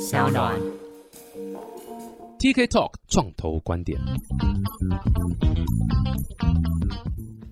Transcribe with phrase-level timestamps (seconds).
[0.00, 0.54] 小暖。
[2.38, 3.98] TK Talk 创投观点。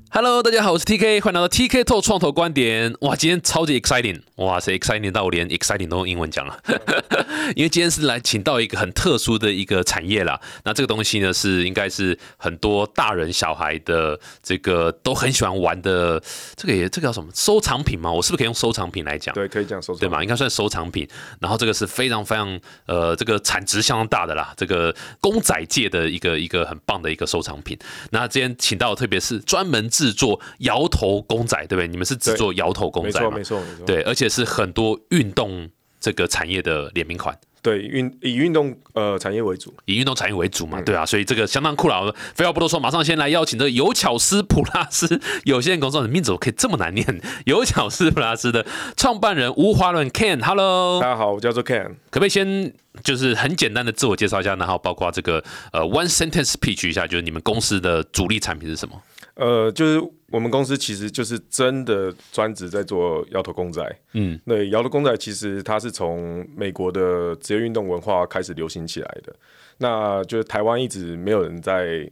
[0.08, 2.94] Hello，大家好，我是 TK，欢迎来到 TK Talk 创投观点。
[3.00, 6.58] 哇，今天超级 exciting，哇塞，exciting 到我连 exciting 都用英文讲了。
[7.54, 10.40] 因为今天是来请到一个很特殊的一个产业啦。
[10.64, 16.22] 那这个东西呢，是应该是很多大人小孩的这个都很喜欢玩的，
[16.56, 18.10] 这个也这个叫什么收藏品嘛？
[18.10, 19.34] 我是不是可以用收藏品来讲？
[19.34, 20.22] 对，可以这样说，对嘛？
[20.22, 21.06] 应该算收藏品。
[21.40, 27.78] 然后这个是非常非常呃，这个产值相当大的啦，这个公仔界的一个一个很棒的一个收藏品。
[28.10, 31.88] 那今天请到的特别是专门制作摇头公仔，对不对？
[31.88, 33.42] 你们是制作摇头公没错，没？
[33.42, 33.86] 错，没错。
[33.86, 37.34] 对，而且是很多运动这个产业的联名款。
[37.62, 39.74] 对，运以运动呃产业为主。
[39.86, 42.14] 以运动产业为主嗯嘛，对啊，所以这个相当酷了。
[42.34, 47.20] 废话不多说，马上先来邀请这个有巧思普拉斯有限公司，你名字怎么可以这么难念？
[47.46, 48.64] 有巧思普拉斯的
[48.96, 51.86] 创办人吴华伦 Ken，Hello，大家好，我叫做 Ken。
[52.10, 52.72] 可不可以先
[53.02, 58.94] 就是很简单的自我介绍一下，然后包括这个呃 one sentence pitch 一下，就是你们公司的主力产品是什么？
[59.36, 63.82] 呃，就是我们公司其实就是真的专职在做摇头公仔。
[64.12, 69.34] 嗯，对，摇头公仔其实它是从美国的职业运动文化开始流行起来的。
[69.78, 72.10] 那就是台湾一直没有人在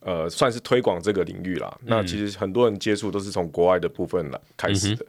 [0.00, 1.76] 呃算是推广这个领域啦。
[1.82, 5.04] 那其实很多人接触都是从国外的部分来开始的。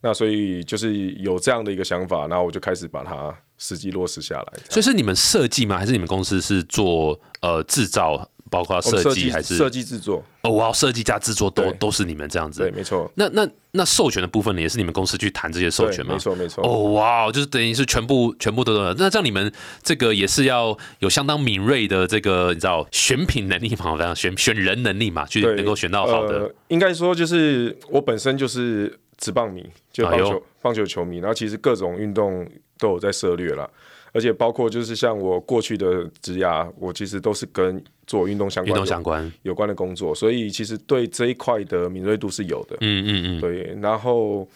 [0.00, 4.52] 那所以就是有这样的一个想法，然后我就开始把它实际落实下来。
[4.70, 5.76] 所以是你们设计吗？
[5.78, 10.24] 还是你们公司是做呃制造，包括设计还是设计制作？
[10.42, 12.70] 哦，哇，设计加制作都都是你们这样子对，。
[12.70, 13.10] 没错。
[13.16, 16.10] 那那那授权的部分呢，也是你们公司去谈这些授权吗？
[16.10, 16.64] 对没错没错。
[16.64, 18.94] 哦，哇，就是等于是全部全部都有。
[18.94, 19.52] 那这样你们
[19.82, 26.40] 这个也是要有相当敏锐的这个你知道选品能力嘛，这样选选人能力嘛，去，能够选到好的。
[26.40, 26.54] 呃。
[26.68, 32.44] 应该说就是我本身就是职棒迷，就棒球、哎棒球球迷，然后其实各种运动
[32.76, 33.68] 都有在涉猎啦，
[34.16, 42.78] 而且包括就是像我过去的职涯，我其实都是跟做运动相关运动相关，有关的工作，所以其实对这一块的敏锐度是有的。
[42.80, 44.48] 嗯嗯嗯，对，然后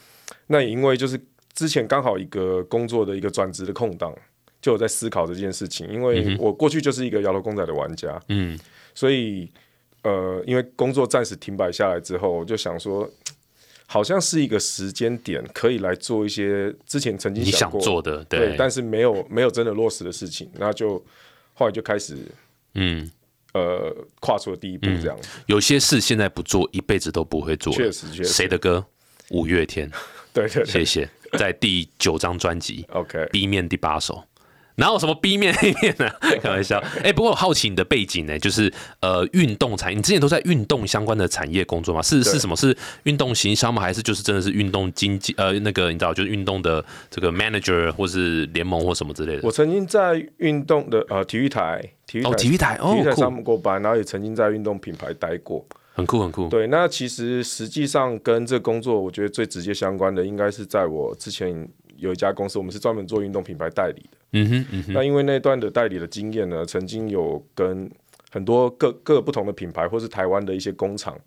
[0.47, 1.21] 那也因为就是
[1.53, 4.15] 之前刚好一个工作的一个转职的空档，
[4.63, 8.59] 就有在思考这件事情，因为我过去就是一个摇头公仔的玩家，嗯，
[8.95, 9.47] 所以
[10.05, 13.07] 呃，因为工作暂时停摆下来之后，我就想说。
[13.93, 21.05] 好像是一个时间点，可以来做一些之前曾经你想过做的，对，但是没有没有真的落实的事情，那就
[21.55, 22.17] 后来就开始
[22.75, 23.11] 嗯，
[23.53, 27.73] 呃跨出了第一步，这样、有些事现在不做，一辈子都不会做。
[27.73, 28.87] 确实确实谁的歌？
[29.31, 29.91] 五月天，
[30.33, 31.11] 对对对谢谢。
[31.37, 34.23] 在第九张专辑，OK，B 面第八首。
[34.77, 36.09] 哪有什么 B 面 A 面呢、
[36.43, 36.83] 开玩笑。
[37.03, 42.01] 哎、不过我好奇你的背景呢，就是呃运动产业，你之前都在运动相关的产业工作吗？
[42.01, 42.57] 是是什么？
[42.57, 43.83] 是运动行销吗？
[43.83, 45.35] 还是就是真的是运动经济？
[45.37, 49.41] 呃，那个你知道，就是运动的这个 manager 或是联盟或什么之类的。
[49.43, 55.65] 我曾经在运动的呃体育台，体育台、哦体育台哦体育台上过班，然后也曾经在运动品牌待过。
[55.93, 56.49] 很酷很酷。
[56.49, 61.69] 对，那其实实际上跟这工作，我觉得最直接相关的，应该是在我之前
[62.01, 64.19] 有一家公司，我们是专门做运动品牌代理的。
[64.33, 67.91] 嗯哼嗯哼，那因为那段的代理的经验呢，曾经有跟
[68.31, 71.19] 很多各各不同的品牌，或是台湾的一些工厂，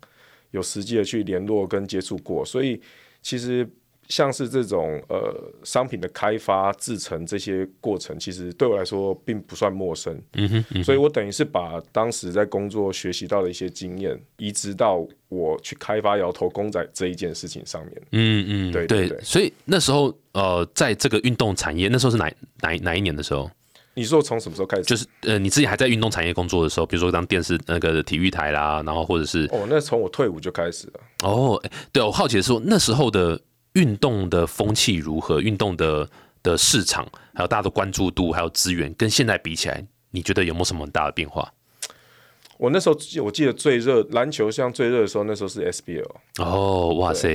[0.50, 2.80] 有实际的去联络跟接触过，所以
[3.22, 3.68] 其实
[4.08, 10.14] 像是这种呃商品的开发、制成这些过程，其实对我来说并不算陌生。
[10.34, 18.02] 嗯哼嗯哼，所以我等于是把当时在工作学习到的一些经验，移植到我去开发摇头公仔这一件事情上面。
[18.12, 23.50] 嗯嗯，对对对所以那时候呃，在这个运动产业，那时候是哪哪哪一年的时候？
[23.96, 24.82] 你说从什么时候开始？
[24.82, 31.00] 就是呃，你自己还在运动产业工作的时候，比如说当电视那个体育台啦，然后或者是哦，那从我退伍就开始了。
[31.22, 33.40] 哦，哎对我好奇的是说，那时候的
[33.74, 35.40] 运动的风气如何？
[35.40, 36.08] 运动的
[36.42, 41.52] 的市场，还有大家的关注度，还有资源，跟现在比起来，你觉得有没有什么很大的变化？
[42.56, 46.08] 我那时候我记得最热篮球像最热的时候，那时候是 SBL。
[46.38, 47.28] 哦，哇塞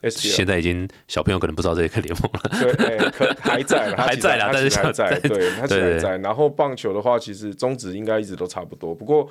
[0.00, 2.74] ！SBL 现在已经小朋友可能不知道这个联盟了。
[2.74, 6.18] 对，哎可还在还在啦 但是还在，对，它其实对对还在。
[6.18, 8.94] 然后棒球的话，其实中职应该一直都差不多。
[8.94, 9.28] 不过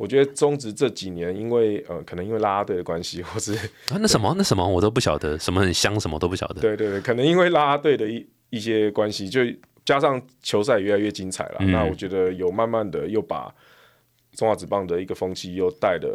[0.00, 3.52] 我觉得中职这几年，因为呃，可能因为啦啦队的关系，或是
[3.90, 6.62] 啊，那什么那什么我都不晓得，什么很香，什么都不晓得。
[6.62, 9.42] 对对对，可能因为啦啦队的一一些关系，就
[9.84, 11.56] 加上球赛越来越精彩了。
[11.60, 13.54] 嗯那我觉得有慢慢的又把
[14.32, 16.08] 中华职棒的一个风气又带的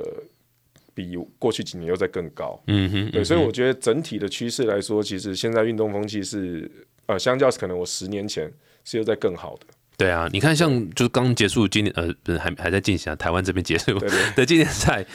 [0.95, 2.59] 比过去几年又在更高。
[2.65, 6.69] 嗯哼，对，嗯所以我觉得整体的趋势来说，其实现在运动风气是
[7.05, 8.51] 呃，相较可能我十年前
[8.83, 9.67] 是又在更好的。
[9.97, 13.97] 对啊，你看像就是刚结束今年呃，不是还还在进行啊，台湾这边结束
[14.35, 15.05] 的纪念赛，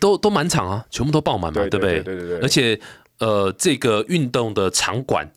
[0.00, 2.00] 都都满场啊，全部都爆满嘛，对不对？
[2.00, 2.78] 对对对对而且
[3.18, 5.30] 呃，这个运动的场馆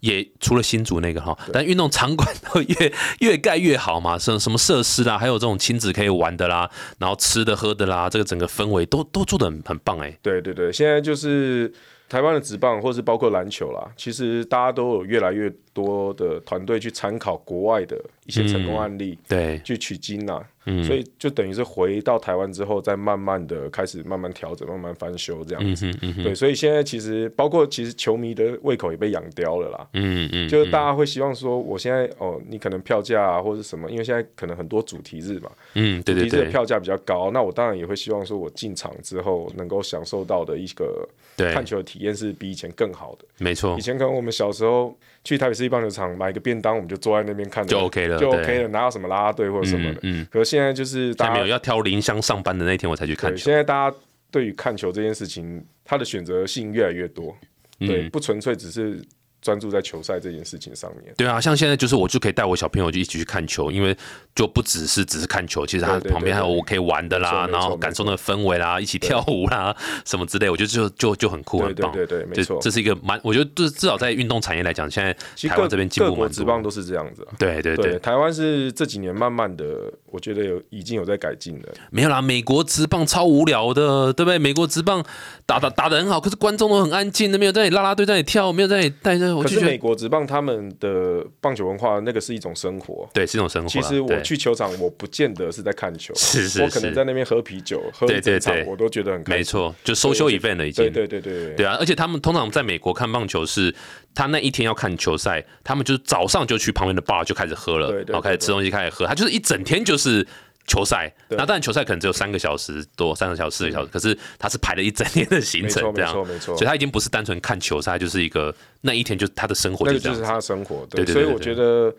[0.00, 6.68] 也除了新竹那个哈，但运动场馆都越 越盖越好嘛，什什么设施啦，还有这种亲子可以玩的啦，
[6.98, 10.16] 然后吃的喝的啦，这个整个氛围都都做的很很棒哎。
[10.20, 11.72] 对对对，现在就是
[12.08, 17.96] 台湾的职棒，或是包括篮球啦，其实大家都有越来越多的团队去参考国外的
[18.26, 20.42] 一些成功案例，对，去取经呐。
[20.86, 25.92] 所以就等于是回到台湾之后，再慢慢的开始慢慢调整，慢慢翻修这样子。
[26.22, 29.88] 对，所以现在其实包括其实球迷的胃口也被养刁了啦。
[29.94, 41.08] 嗯嗯，就是大家会希望说，我现在哦，你可能票价啊或者什么，因为现在可能很多主题日嘛，嗯，对对对，票价比较高，那我当然也会希望说我进场之后能够享受到的一个
[41.52, 43.24] 看球的体验是比以前更好的。
[43.38, 50.00] 没错，以前可能我们小时候去台北市一棒球场买个便当，我们就坐在那边看就 OK 了，就 OK 了，哪有什么拉拉队或者什么的。
[50.02, 53.36] 嗯，可是现在就是大家没有要挑林香上班的那天我才去看球。
[53.36, 53.96] 现在大家
[54.30, 57.36] 对于看球这件事情，他的选择性越来越多，
[57.78, 59.02] 对，不纯粹只是。
[59.42, 61.12] 专注在球赛这件事情上面。
[61.16, 63.94] 对啊，像现在就是我就可以带我小朋友就一起去看球，因为
[64.34, 71.90] 就不只是只是看球，其实他旁边还有我可以玩的啦，然后感受那个氛围啦，一起跳舞啦什么之类，我觉得就就就很酷很棒。
[71.90, 75.12] 对对对，没错，这是一个蛮，我觉得至至少在运动产业来讲，现在
[75.48, 76.44] 台湾这边进步蛮多。
[76.44, 77.26] 棒都是这样子。
[77.38, 81.68] 对对对，台湾是这几年慢慢的，我觉得有已经有在改进了。
[81.90, 84.38] 没有啦，美国职棒超无聊的，对不对？
[84.38, 85.04] 美国职棒
[85.46, 93.68] 打打打的很好，可是观众都很安静，都没有在那里拉拉队在那里跳，没有在那可是美国职棒他们的棒球文化，那个是一种生活，对，是一种生活。
[93.68, 100.84] 其实我去球场，我不见得是在看球，是是，我可能在那边喝啤酒，喝一整场，我都觉得很没错，就 social event 了已经。
[100.84, 101.76] 对对对对对啊！
[101.78, 103.74] 而且他们通常在美国看棒球，是
[104.14, 110.26] 他那一天要看球赛，他们就是早上就去旁边的 bar 就开始喝了，然后开始吃东西，开始喝，他就是一整天就是
[110.66, 111.12] 球赛。
[111.28, 116.56] 那当然球赛可能只有三个小时多，三个小时四个小时，可是他是排了一整天的行程，这样没错没错。
[116.56, 120.86] 所以他已经不是单纯看球赛，就是一个那一天就是他的生活，那就是他的生活。
[120.90, 121.94] 对，所以我觉得。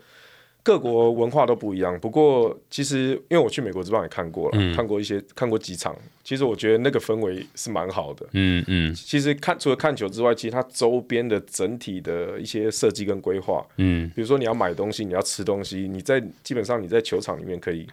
[0.66, 5.94] 各国文化都不一样，不过其实因为我去美国之棒也看过了，看过一些看过几场，
[6.24, 8.26] 其实我觉得那个氛围是蛮好的。
[8.32, 17.86] 嗯嗯，其实看除了看球之外，其实它周边的整体的一些设计跟规划，嗯，比如说你要买东西，你要吃东西，你在基本上你在球场里面可以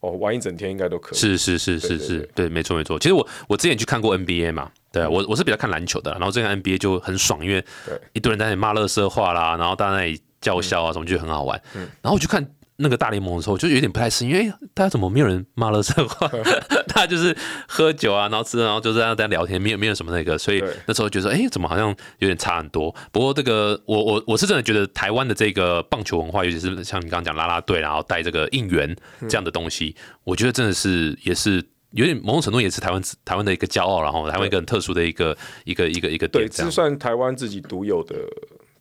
[0.00, 1.18] 哦玩一整天，应该都可以。
[1.18, 2.98] 是是是是是，对，没错没错。
[2.98, 7.64] 其实我我之前去看过 NBA 嘛，对我我是比较看篮球的，然后这个 NBA 就很爽，因为
[8.12, 10.20] 一堆人在那里骂乐色话啦，然后在那里。
[10.40, 12.48] 叫嚣啊什么就很好玩，然后我去看
[12.80, 16.28] 那个大联盟的时候，我就有点不太适应，因为大家怎么没有人骂了这话？
[16.86, 17.36] 大家就是
[17.66, 21.88] 喝酒啊，然后吃，然后就这样在聊天，没有没有什么那个，所以那时候觉得哎，怎么好像
[22.18, 22.94] 有点差很多？
[23.10, 28.94] 不过这个我我我是真的觉得台湾的这个棒球文化，尤其是像你刚刚讲啦啦队，然后带这个应援
[29.28, 31.60] 这样的东西，我觉得真的是也是
[31.90, 38.14] 有点某种程度也是台湾台湾的一个骄傲，然后台湾一个很特殊的一个一个一个一个对，这算台湾自己独有的。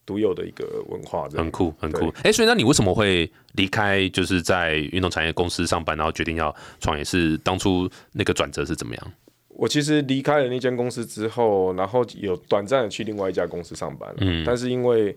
[0.08, 2.10] 独有的一个文化，很酷，很酷。
[2.24, 4.08] 哎，所以那你为什么会离开？
[4.10, 9.14] 就是在运动产业公司上班，然后决定要创业，是当初那个转折是怎么样？
[9.50, 15.14] 我其实离开了那间公司之后，然后有短暂的去另外一家公司上班，嗯，但是因为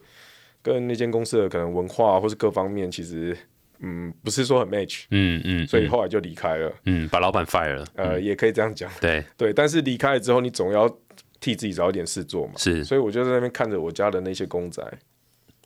[0.61, 3.37] 跟那间公司的可能文化或是各方面，其实
[3.79, 9.25] 嗯不是说很 match，嗯嗯，所以后来就离开了，嗯，把老板 fire 了，呃，也可以这样讲，对。
[9.37, 10.93] 对，但是离开了之后，你总要。
[11.41, 14.83] 替自己找一点事做嘛，是，所以我就在那边看着我家的那些公仔，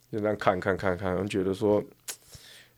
[0.09, 1.83] 就这样看看看看，觉得说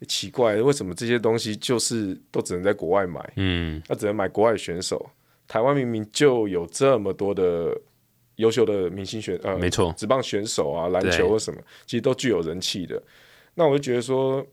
[0.07, 3.33] 奇怪，为什么这些东西就是都只能在国外买？
[3.35, 5.07] 嗯，那只能买国外选手，
[5.47, 7.79] 台湾明明就有这么多的
[8.37, 13.01] 优秀的明星选，呃，没错，职棒选手啊，篮球或什么，其实都具有人气的。
[13.53, 14.43] 那我就觉得说，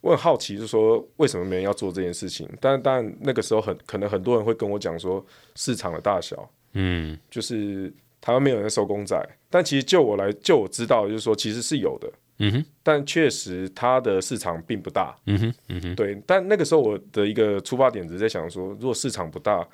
[0.00, 2.48] 我很好奇，就说为什么没人要做这件事情？
[2.60, 5.24] 但但那个时候很可能很多人会跟我讲说，
[5.56, 6.48] 市场的大小。
[6.74, 9.16] 嗯，就是台湾没有人收公仔，
[9.50, 16.20] 但其实就我来，就我知道，就是说其实是有的，嗯哼，但确实它的市场并不大，嗯哼，嗯哼，对。
[16.26, 19.66] 但那个时候我的一个出发点只是在想说，如果市场不大，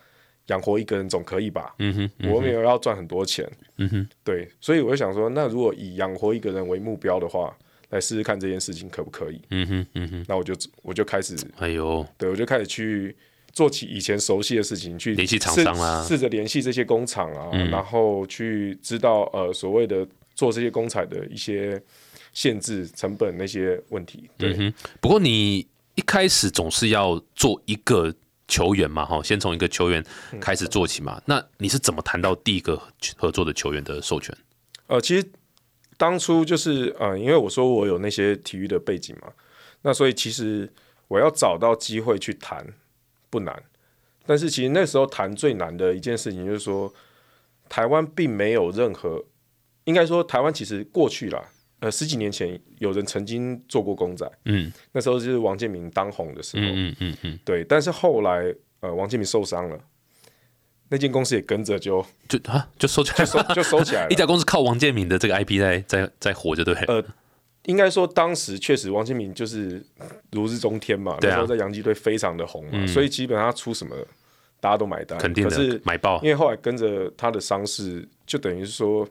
[0.46, 4.48] 养活一个人总可以吧，嗯哼，我没有要赚很多钱，嗯哼，对。
[4.60, 7.54] 所以我就想说，那如果以养活一个人为目标的话，
[7.90, 10.24] 来试试看这件事情可不可以，嗯哼，嗯哼。
[10.26, 13.14] 那我就我就开始，哎呦，对我就开始去。
[13.52, 21.82] 做起以前熟悉的事情，去联系厂商啦，试着联系这些工厂啊，然后去知道呃所谓的做这些工厂的一些
[22.32, 24.30] 限制、成本那些问题。
[24.36, 28.14] 对，不过你一开始总是要做一个
[28.46, 30.04] 球员嘛，哈，先从一个球员
[30.40, 31.20] 开始做起嘛。
[31.26, 32.80] 那你是怎么谈到第一个
[33.16, 34.36] 合作的球员的授权？
[34.86, 35.28] 呃，其实
[35.96, 39.32] 当初就是呃，因为我说我有那些体育的背景嘛，
[39.82, 40.72] 那所以其实
[41.08, 42.64] 我要找到机会去谈。
[43.30, 43.62] 不难，
[44.26, 46.92] 但是其实那时候谈最难的一件事情就是说，
[47.68, 49.24] 台湾并没有任何，
[49.84, 51.42] 应该说台湾其实过去啦，
[51.80, 54.72] 呃十几年前有人曾经做过公仔，嗯。
[54.92, 59.78] 那时候就是王建民当红的时候，嗯嗯嗯，对，但是后来呃王建民受伤了，
[60.88, 64.14] 那间公司也跟着就就啊就收起来就收就收起来 一。
[64.14, 66.74] 家公司靠王建民的这个 IP 在在在活，就对。
[66.86, 67.04] 呃，
[67.68, 69.82] 应该说当时确实王建民就是
[70.32, 73.94] 如日中天嘛，那时候在洋基队非常的红嘛，所以基本上他出什么
[74.58, 76.30] 大家都买单，肯定可是的，买爆因。
[76.30, 79.06] 为后来跟着他的伤势，就等于是说，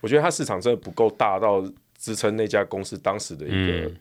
[0.00, 1.62] 我觉得他市场真的不够大到
[1.98, 3.50] 支撑那家公司当时的一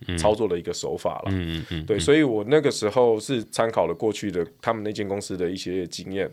[0.07, 1.25] 个操作的一个手法了。
[1.27, 6.31] 嗯嗯嗯，对，所以我那个时候是参考了过去的他们那间公司的一些经验，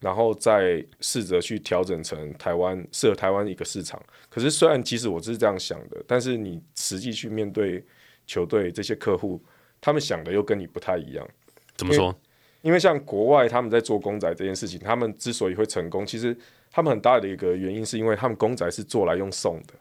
[0.00, 4.00] 然后再试着去调整成台湾适合台湾一个市场。
[4.28, 7.84] 可是虽然其实我是这样想的，但是你实际去面对
[8.26, 9.42] 球队这些客户，
[9.80, 11.28] 他们想的又跟你不太一样。
[11.76, 12.14] 怎么说？
[12.62, 16.36] 因为像国外他们在做公仔这件事情，他们之所以会成功，其实
[16.72, 19.74] 他们很大的一个原因是因为他们公仔是做来用送的。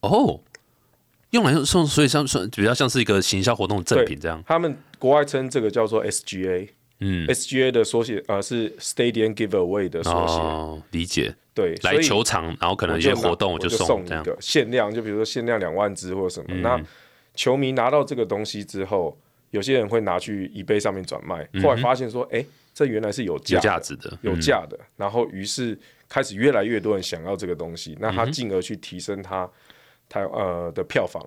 [0.00, 0.40] 哦，
[1.30, 4.42] 用来用送，所以像算比较像是一个行销活动的赠品这样。
[4.46, 6.70] 他们国外称这个叫做 SGA，
[7.02, 10.34] 嗯，SGA 的缩写呃是 Stadium Giveaway 的缩写。
[10.34, 11.34] 哦，理解。
[11.54, 14.02] 对，来球场，然后可能我就拿一些活动我就就送。
[14.06, 16.54] 一个限量，就比如说限量两万只或者什么。
[16.60, 16.82] 那
[17.34, 19.14] 球迷拿到这个东西之后，
[19.50, 22.42] 有些人会拿去 eBay 上面转卖，后来发现说，哎、
[22.72, 25.78] 这原来是有价有价值的，有价的，然后于是
[26.08, 29.46] 开始越来越多人想要这个东西，那嗯他进而去提升他
[30.08, 31.22] 他呃的票房。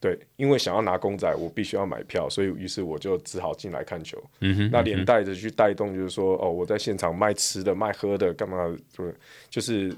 [0.00, 4.18] 对，因为想要拿公仔，我必须要买票，所以于是我就只好进来看球。
[4.40, 8.74] 嗯哼，那连带着去带动，就是说，哦，我在现场卖吃的、卖喝的，干嘛？
[8.96, 9.12] 对，
[9.50, 9.94] 就是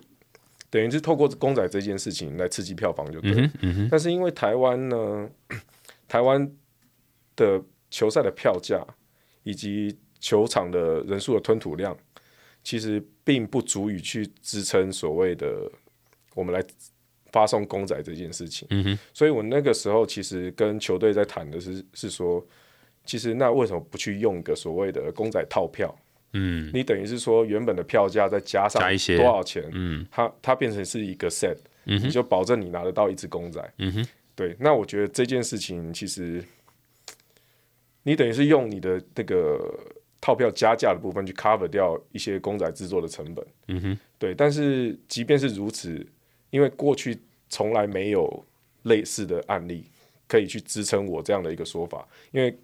[0.68, 3.50] 等于是透过公仔这件事情来刺激票房，就对了。
[3.60, 5.30] 嗯哼，但是因为台湾呢，
[6.08, 6.50] 台湾
[7.36, 8.84] 的球赛的票价
[9.44, 11.96] 以及球场的人数的吞吐量，
[12.64, 15.70] 其实并不足以去支撑所谓的
[16.34, 16.60] 我们来
[17.32, 18.68] 发送公仔这件事情。
[18.70, 22.46] 嗯哼，所以我那个时候其实跟球队在谈的是，是说，
[23.04, 25.92] 其实那为什么不去用一个所谓的公仔套票？
[26.34, 33.74] 嗯你等于是说原本的票价再加上加一些多少钱，嗯它它变成是一个 set，、嗯哼你就保证你拿得到一只公仔。
[33.76, 36.42] 嗯哼，对，那我觉得这件事情其实，
[38.02, 39.78] 你等于是用你的那个
[40.22, 43.46] 套票加价的部分去 cover 掉一些公仔制作的成本。
[43.68, 46.06] 嗯哼，对，但是即便是如此，
[46.52, 47.18] 因为过去
[47.48, 48.44] 从来没有
[48.82, 49.84] 类似的案例
[50.28, 52.54] 可以去支撑我这样的一个说法，因为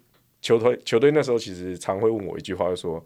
[0.41, 3.03] 球队球队那时候其实常会问我一句话，就说：“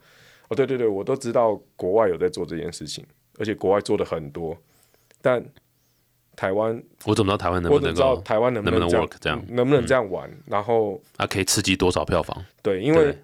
[0.50, 3.04] 哦，对对对，我都知道国外有在做这件事情，
[3.40, 4.56] 而且国外做的很多，
[5.22, 5.44] 但
[6.36, 10.30] 台湾我怎么知道台湾能不能够台湾能不能 work 这样嗯能不能这样玩？
[10.48, 12.44] 然后啊可以刺激多少票房？
[12.62, 13.18] 对，因为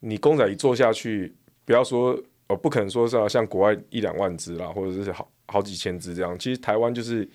[0.00, 1.32] 你公仔一做下去，
[1.64, 6.38] 不要说哦，不可能说是要像国外一两万只啦，或者是好好几千只这样。
[6.38, 7.28] 其实台湾就是，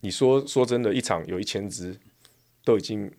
[0.00, 1.98] 你说说真的，一场有一千只，
[2.64, 3.10] 都已经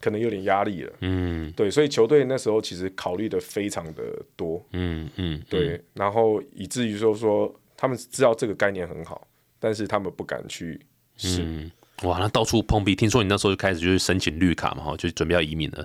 [0.00, 0.92] 可能有点压力了。
[1.00, 4.02] 嗯对，所以球队那时候其实考虑的非常的
[4.36, 9.26] 多，嗯嗯，对，然后以至于说说他们知道这个概念很好，
[9.58, 10.78] 但是他们不敢去
[11.16, 11.42] 试。
[11.42, 11.70] 嗯，
[12.02, 12.94] 哇，那到处碰壁。
[12.94, 15.84] 听说你那时候就开始就是申请绿卡嘛，哈，就准备要移民了。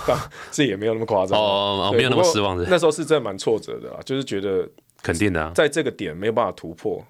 [0.50, 4.68] 这也没有那么夸张哦，没有那么失望的，那时候是真的蛮挫折的啦，就是觉得
[5.02, 5.52] 肯定的啊。
[5.54, 7.04] 在这个点没有办法突破。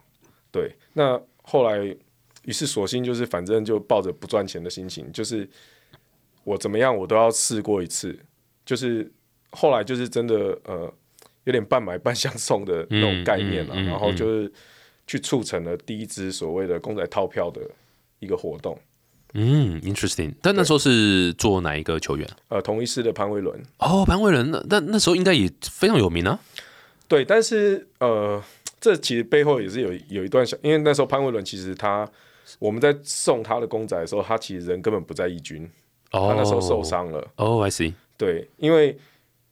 [0.51, 1.79] 对，那后来
[2.45, 5.49] 于是索性就是反正就抱着不赚钱的心情，就是
[6.45, 8.19] 我怎么样我都要试过一次。
[8.65, 9.11] 就是
[9.51, 10.93] 后来就是真的呃
[11.45, 14.53] 有点半买半相送的那种概念了，嗯嗯嗯然后就是
[15.07, 17.61] 去促成了第一支所谓的公仔套票的
[18.19, 18.79] 一个活动。
[19.35, 20.35] 嗯，interesting。
[20.43, 22.29] 但那时候是做哪一个球员？
[22.49, 26.39] 呃，同一师的潘威伦，哦，潘威伦，那那那时候应该也非常有名啊。
[27.11, 28.41] 对，但是呃，
[28.81, 32.09] 这其实背后也是有有一段小，因为那时候潘威伦其实他
[32.61, 35.69] 我们在送他的公仔的时候，他其实人根本不在义军，
[36.13, 36.85] 哦，他那时候受。
[36.85, 37.19] 伤了。
[37.35, 37.95] 哦，I see。
[38.17, 38.97] 对，因为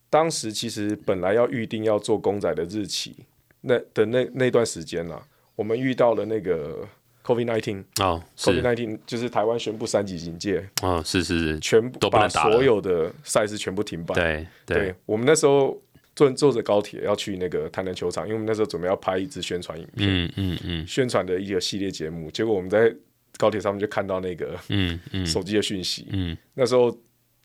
[0.09, 3.17] 当时其实本来要预定要做公仔的日期，
[3.63, 5.21] 那的那那段时间啦，
[5.57, 6.87] 我们遇到了那个
[7.25, 7.83] COVID nineteen。
[8.01, 14.15] 哦，COVID 是，nineteen 就是台湾宣布三级警戒，哦，是是是，全部把所有的赛事全部停摆。
[14.15, 15.77] 对对对，我们那时候
[16.19, 22.29] 坐坐着高铁要去那个台南球场，因为我们那时候准备要拍一支宣传影片，嗯嗯嗯宣传的一个系列节目。
[22.33, 22.93] 结果我们在
[23.37, 26.93] 高铁上面就看到那个嗯嗯手机的讯息，嗯那时候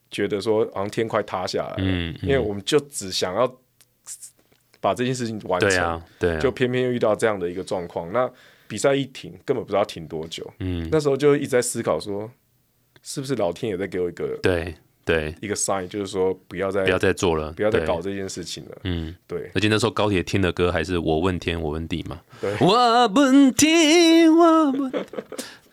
[0.10, 3.48] 觉得说好像天快塌下来了，嗯嗯因为我们就只想要
[4.82, 8.12] 把这件事情完成，对啊对啊，就偏偏又遇到这样的一个状况。
[8.12, 8.28] 那
[8.68, 10.52] 比赛一停，根本不知道停多久。
[10.58, 12.28] 嗯那时候就一直在思考说，
[13.04, 14.74] 是不是老天也在给我一个对
[15.06, 18.78] 对，一个 sign，就是说不要再不要再做了，不要再搞这件事情了。
[18.86, 22.22] 嗯，对而且那时候高铁听的歌还是我问天，我问地嘛。
[22.40, 24.92] 对我问天，我问。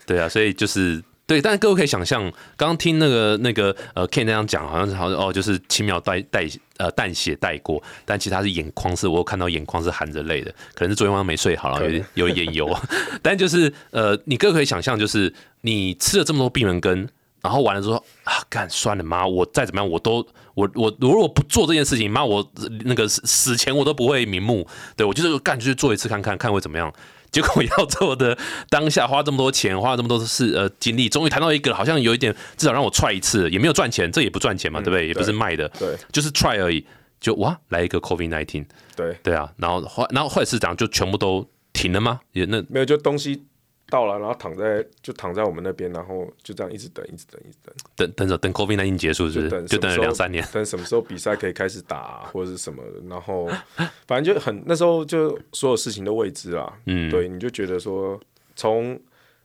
[0.05, 2.21] 对啊，所以就是对，但各位可以想象，
[2.57, 6.45] 刚刚听那个那个呃 Ken 那样讲，好像是好像哦，就是轻描带带
[6.75, 12.77] 呃淡写带过，但其实他是眼眶是，我有看到眼眶是含着泪的，可能是昨天晚上没睡好了，有点有眼油。
[13.23, 17.07] 但就是呃，你各位可以想象，就是你吃了这么多病人根。
[17.41, 22.47] 然后完了之后啊，干算了妈，我再怎么样我都我我我如果不做这件事情，妈我
[22.85, 24.67] 那个死死前我都不会瞑目。
[24.95, 26.93] 对我就是干，就是做一次看看看会怎么样。
[27.31, 28.37] 结果要做的
[28.69, 35.07] 当下花这么多钱，花这么多事呃精力，终于谈到一个好像有一点至少让我 try 一次，也没有赚钱，这也不赚钱嘛，对不对？
[35.07, 36.85] 也不是卖的，对就是 try 而已。
[37.21, 42.19] 就哇，来一个 COVID nineteen，对，对啊，然后后然后后来是这样，就全部都停了吗？
[42.33, 43.43] 也那没有就东西
[43.91, 49.63] 到了，然后躺在就躺在我们那边，然后就这样一直等，一直等，一直等，等等着等 COVID nineteen 结束，是不是？
[49.65, 50.47] 就等了等两三年。
[50.53, 53.49] 等什么时候比赛可以开始打、或者是什么的，然后
[54.07, 56.79] 反正就很那时候就所有事情都未知啦。
[56.85, 58.17] 嗯，对，你就觉得说
[58.55, 58.97] 从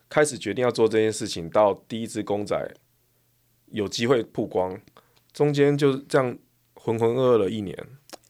[0.08, 2.56] 开始决定要做这件事情到第一只公仔
[3.72, 4.80] 有机会曝光，
[5.32, 6.38] 中间就是这样
[6.74, 7.76] 浑浑噩噩了一年，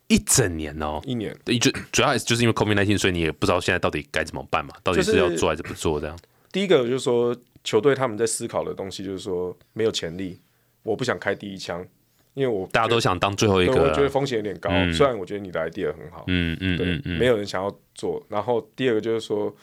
[0.09, 1.01] 一整年哦。
[1.05, 1.37] 一年。
[1.45, 6.19] 对，就主要还是就是因为 COVID nineteen，所以你也不知道现在到底该怎么办嘛，到底是要做还是不做这样。
[6.53, 10.41] 第一个就是说，球队他们在思考的东西就是说没有潜力，
[10.83, 11.85] 我不想开第一枪，
[12.35, 14.71] 因为我大家都想当最后一个啊，我觉得风险有点高。
[14.93, 18.25] 虽然我觉得你的 idea 很好，嗯嗯对没有人想要做。
[18.29, 19.55] 然后第二个就是说，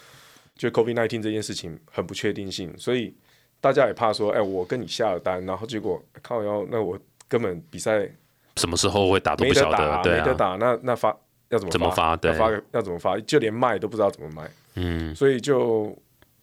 [0.56, 3.16] 就 COVID nineteen 这件事情很不确定性，所以
[3.62, 8.08] 大家也怕说，哎，我跟你下了单，然后结果靠腰，那我根本比赛
[8.56, 11.10] 什么时候会打都不晓得，对啊，没得打，那那发
[11.50, 12.16] 要怎么怎么发？
[12.16, 12.32] 对。
[12.32, 13.18] 要发个要怎么发？
[13.20, 15.14] 就连卖都不知道怎么卖，嗯。
[15.16, 15.98] 所以就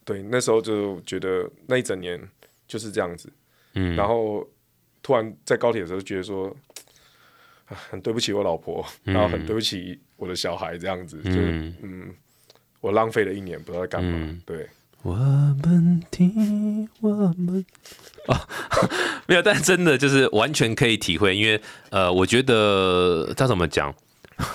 [0.04, 2.20] 对那时候就觉得那一整年
[2.66, 3.32] 就是这样子。
[3.74, 4.46] 嗯，然后
[5.02, 6.48] 突然在高铁的时候觉得说，
[7.66, 11.76] 啊很对不起我老婆，然后很对不起我的小孩，这样子，就嗯。
[11.82, 12.14] 嗯，
[12.80, 14.18] 我浪费了一年，不知道在干嘛。
[14.20, 14.42] 嗯。
[14.44, 14.68] 对，
[15.02, 17.64] 我们听我们
[18.26, 18.36] 哦，
[19.26, 23.94] 没有，但真的就是完全可以体会，因为呃，我觉得他怎么讲，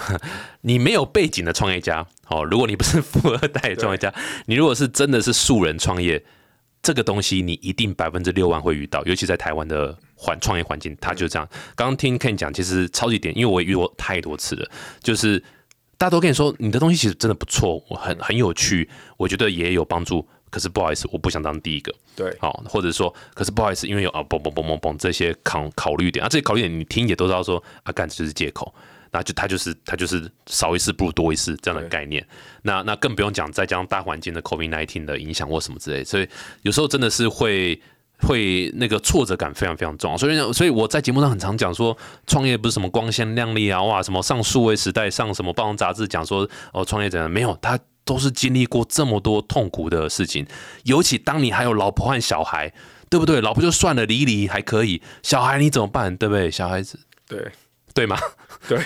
[0.61, 4.13] 你没有背景的创业家，哦，如果你不是富二代的创业家，
[4.45, 6.23] 你如果是真的是素人创业，
[6.83, 11.49] 这个东西你一定百分之六万会遇到，尤其在台湾的环创业环境，他就这样。
[11.75, 14.69] 刚刚听 Ken 讲，其实超级点，因为我也遇过太多次了，
[15.01, 15.39] 就是
[15.97, 20.27] 大家都跟你说你的东西其实真的不错，我很很有趣，我觉得也有帮助。
[20.55, 21.93] 可是不好意思，我不想当第一个。
[22.15, 28.73] 对，好，或者说，可是不好意思，因为有啊，嘣嘣嘣嘣嘣这些考考虑点啊，这些考虑点你听也都知道说啊，干这就是借口，
[29.11, 32.25] 那就他就是他就是少一事不如多一事这样的概念。
[32.61, 36.29] 那那更不用讲，再加上大环境的 COVID nineteen 的影响或什么之类，所以
[36.61, 37.81] 有时候真的是会。
[38.19, 50.45] 会那个挫折感非常非常重，所以所以我在节目上很常讲说，创业不是什么光鲜亮丽啊，哇，什么上数位时代上什么报章杂志讲说哦创业怎样，没有，他都是经历过这么多痛苦的事情，
[50.83, 52.71] 尤其当你还有老婆和小孩，
[53.09, 53.41] 对不对？
[53.41, 56.15] 老婆就算了，离离还可以，小孩你怎么办？
[56.15, 56.49] 对不对？
[56.49, 57.51] 小孩子对，
[57.93, 58.17] 对吗？
[58.67, 58.79] 对，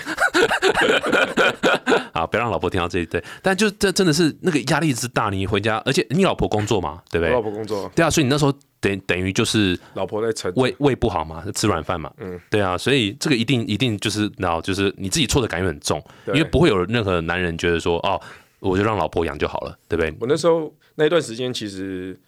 [2.13, 7.41] 好，不要让老婆听到这一对，但就这真的是那个压力之大，你回家，而且你老婆工作嘛，对不我老？
[7.41, 18.19] 婆工作，对啊，所以你那时候等等于就是老婆在撑，胃胃不好嘛，吃软饭嘛，嗯，对啊，所以这个一定一定就是，然后就是你自己错的感觉很重，因为不会有任何男人觉得说，哦，
[18.59, 20.13] 我就让老婆养就好了，对不对？
[20.19, 22.19] 我那时候那一段时间，其实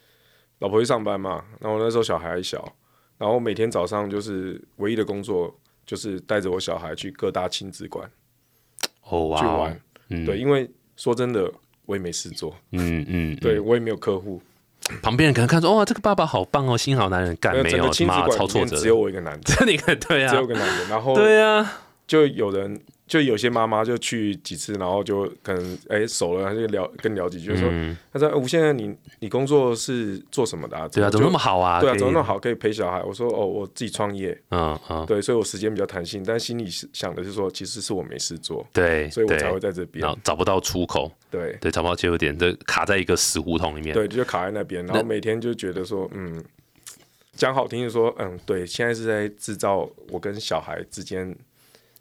[0.59, 2.73] 老婆去上班嘛，然后那时候小孩还小，
[3.17, 5.53] 然后每天早上就是唯一的工作
[5.85, 8.09] 就是带着我小孩去各大亲子馆
[9.09, 9.81] 哦去玩。
[10.09, 10.25] 嗯。
[10.25, 11.51] 对，因为说真的，
[11.85, 14.41] 我也没事做，嗯嗯，对我也没有客户，
[15.01, 20.29] 旁边人可能看说，哇，这个爸爸好棒哦，新好男人，干没有妈馆超挫折只有我一个男的，这你看对啊。
[20.29, 22.81] 只有，个男的，然后对啊，就有人。
[23.11, 30.87] 就有些妈妈就去几次，然后就可能哎、熟了，她就聊跟聊几句，就说嗯，他说：“吴先生，你你工作是做什么的、啊？
[30.87, 31.81] 对啊，怎么那么好啊？
[31.81, 40.09] 对啊，怎么那么好，可以陪小孩？”我说：“哦，我自己创业，嗯嗯，对，所以我时间比较弹性，但心里是想的是说，其实是我没事做，对，对所以我才会在这边然。
[40.09, 43.93] 后找不到出口，对对，找不到切入点，这卡在一个死胡同里面。
[43.93, 46.41] 对，就卡在那边，然后每天就觉得说，嗯，
[47.33, 51.35] 讲好听的说，嗯，对，现在是在制造我跟小孩之间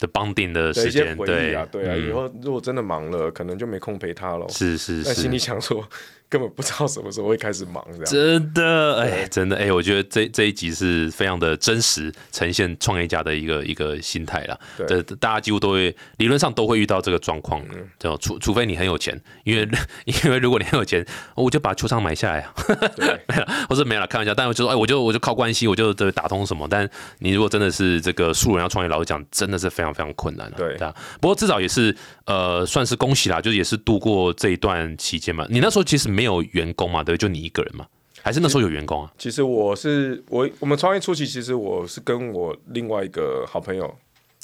[0.00, 1.82] 的绑定的时间，回忆啊，对。
[1.84, 2.08] 对啊，嗯。
[2.08, 4.48] 以后如果真的忙了，可能就没空陪他了。
[4.48, 5.86] 是是但心里，想说，
[6.30, 8.04] 根本不知道什么时候会开始忙这样。
[8.04, 14.56] 真的，哎，真的，哎，我觉得这这一集是非常的真实，呈现创业家的一个一个心态啦。
[14.76, 19.68] 对这大家几乎都会理论上都会遇到这个状况，嗯就除除非你很有钱，因为
[20.06, 22.54] 因为如果你很有钱，哦我就把球场买下来啊，
[22.94, 23.20] 对，
[23.68, 24.32] 或者没了，开玩笑。
[24.32, 26.68] 但我就说，哎，我就我就靠关系，我就这打通什么。
[26.70, 26.88] 但
[27.18, 30.54] 你如果真的是这个素人要创业，老实讲，真的是非常非常困难、啊。
[30.56, 30.94] 对啊。
[31.20, 31.94] 不过至少也是
[32.26, 35.44] 呃，算是恭喜啦，就是也是度过这一段期间嘛。
[35.50, 37.86] 你那时候其实没有员工嘛，对，就你一个人嘛，
[38.22, 39.12] 还是那时候有员工啊？
[39.18, 43.84] 其实我是我我们创业初期，其实我是跟我另外一个好朋友，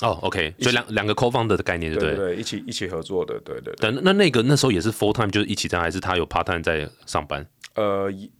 [0.03, 2.15] 哦，OK，所以两两个 co-founder 的概念，对不对？
[2.15, 3.91] 对对对，一起一起合作的，对对对。
[3.91, 7.47] 对，那那那个那时候也是 full time，就是一起这样，还是他有 part time 在上班？
[7.75, 8.31] 呃，一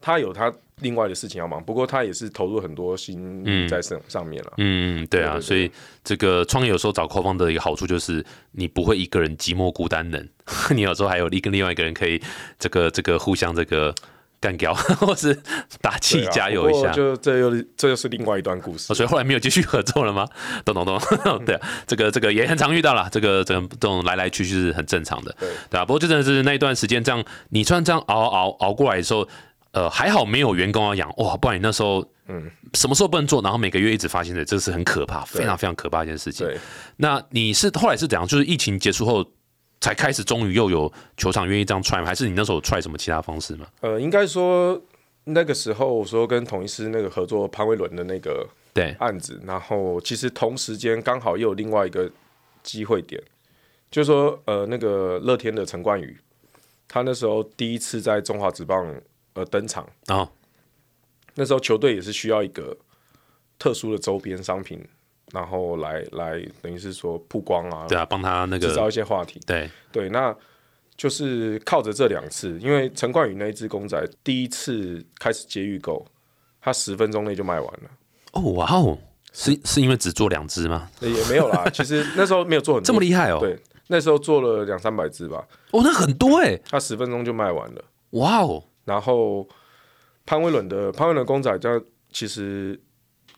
[0.00, 4.52] 他有他另外的事情要忙，不过他也是投入很多心力在上上面了。
[4.56, 5.70] 嗯，对啊，对对对所以
[6.02, 10.28] 这个创业有时候找 co-founder 的一个好处就是你不会一个人寂寞孤单冷，
[10.74, 12.20] 你有时候还有一跟另外一个人可以
[12.58, 13.94] 这个这个互相这个
[14.40, 15.38] 干掉， 或是
[15.82, 16.90] 打气啊加油一下。
[16.92, 18.94] 就这又这又是另外一段故事哦。
[18.96, 20.26] 所以后来没有继续合作了吗？
[20.64, 20.98] 懂 懂懂，
[21.44, 25.84] 对啊，这个这个也很常遇到啦，这个这种这种来来去去是很正常的，对对啊。
[25.84, 29.28] 不过就真的是那一段时间，这样你突然这样熬熬熬过来的时候，
[29.72, 36.46] 呃，还好没有员工要养，哇，不然你那时候嗯，什么时候不能做，然后每个月一直发薪水，这是很可怕，非常非常可怕一件事情。
[36.46, 36.58] 对，
[36.96, 38.26] 那你是后来是怎样？
[38.26, 39.24] 就是疫情结束后
[39.80, 42.06] 才开始，终于又有球场愿意这样 try 吗？
[42.06, 43.66] 还是你那时候踹什么其他方式吗？
[43.80, 44.80] 呃，应该说
[45.24, 52.10] 那个时候我说跟统一师那个合作潘威伦的那个对，案子，然后其实同时间刚好又有另外一个
[52.62, 53.22] 机会点，
[53.90, 56.18] 就是说呃那个乐天的陈冠宇，
[56.88, 58.84] 他那时候第一次在中华职棒
[59.40, 60.30] 呃登场，然后
[61.34, 62.76] 那时候球队也是需要一个
[63.58, 64.82] 特殊的周边商品，
[65.32, 69.40] 然后来来等于是说曝光啊，对啊，帮他那个制造一些话题。
[69.46, 70.34] 对，对，那
[70.96, 76.04] 就是靠着这两次，因为陈冠宇那一只公仔第一次开始接预购，
[76.60, 77.90] 他十分钟内就卖完了。
[78.32, 78.98] 哦哇哦，
[79.32, 80.90] 是是因为只做两只吗？
[81.00, 83.38] 也没有啦， 其实那时候没有做很多这么厉害哦？
[83.40, 87.84] 对，那时候做了两三百只吧，哦，那很多哎，他十分钟就卖完了。
[88.10, 89.48] 哇哦，然后
[90.26, 92.78] 潘威伦的潘威伦公仔，这其实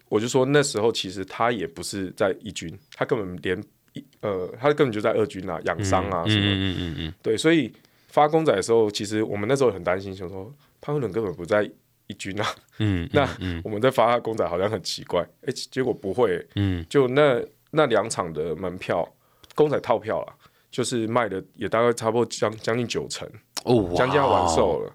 [0.08, 3.62] 我就说那时候其实他也不是在一军，他根本连
[3.92, 6.46] 一呃，他根本就在二军啊，养伤啊什么。
[6.46, 7.70] 嗯嗯嗯嗯，对，所以
[8.08, 11.70] 发公仔的时候，其实我们那时候很担心，想说潘威伦根本不在
[12.06, 12.46] 一军啊，
[12.78, 13.28] 嗯，那
[13.62, 19.06] 我们在发他公仔好像很奇怪，哎、结果不会、嗯，就那那两场的门票
[19.54, 20.32] 公仔套票啊，
[20.70, 23.28] 就是卖的也大概差不多将将近九成，
[23.64, 24.92] 哦将近要完售了，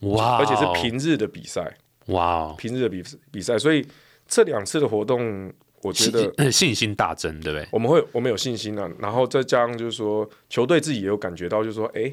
[0.00, 3.86] 哇哦，而且是平日的比赛，哇哦，平日的比比赛，所以
[4.26, 7.66] 这两次的活动，我觉得信 信心大增，对不对？
[7.72, 12.12] 我们会我们有信心啊，然后再加上就是说球队自己也有感觉到，就是说，哎、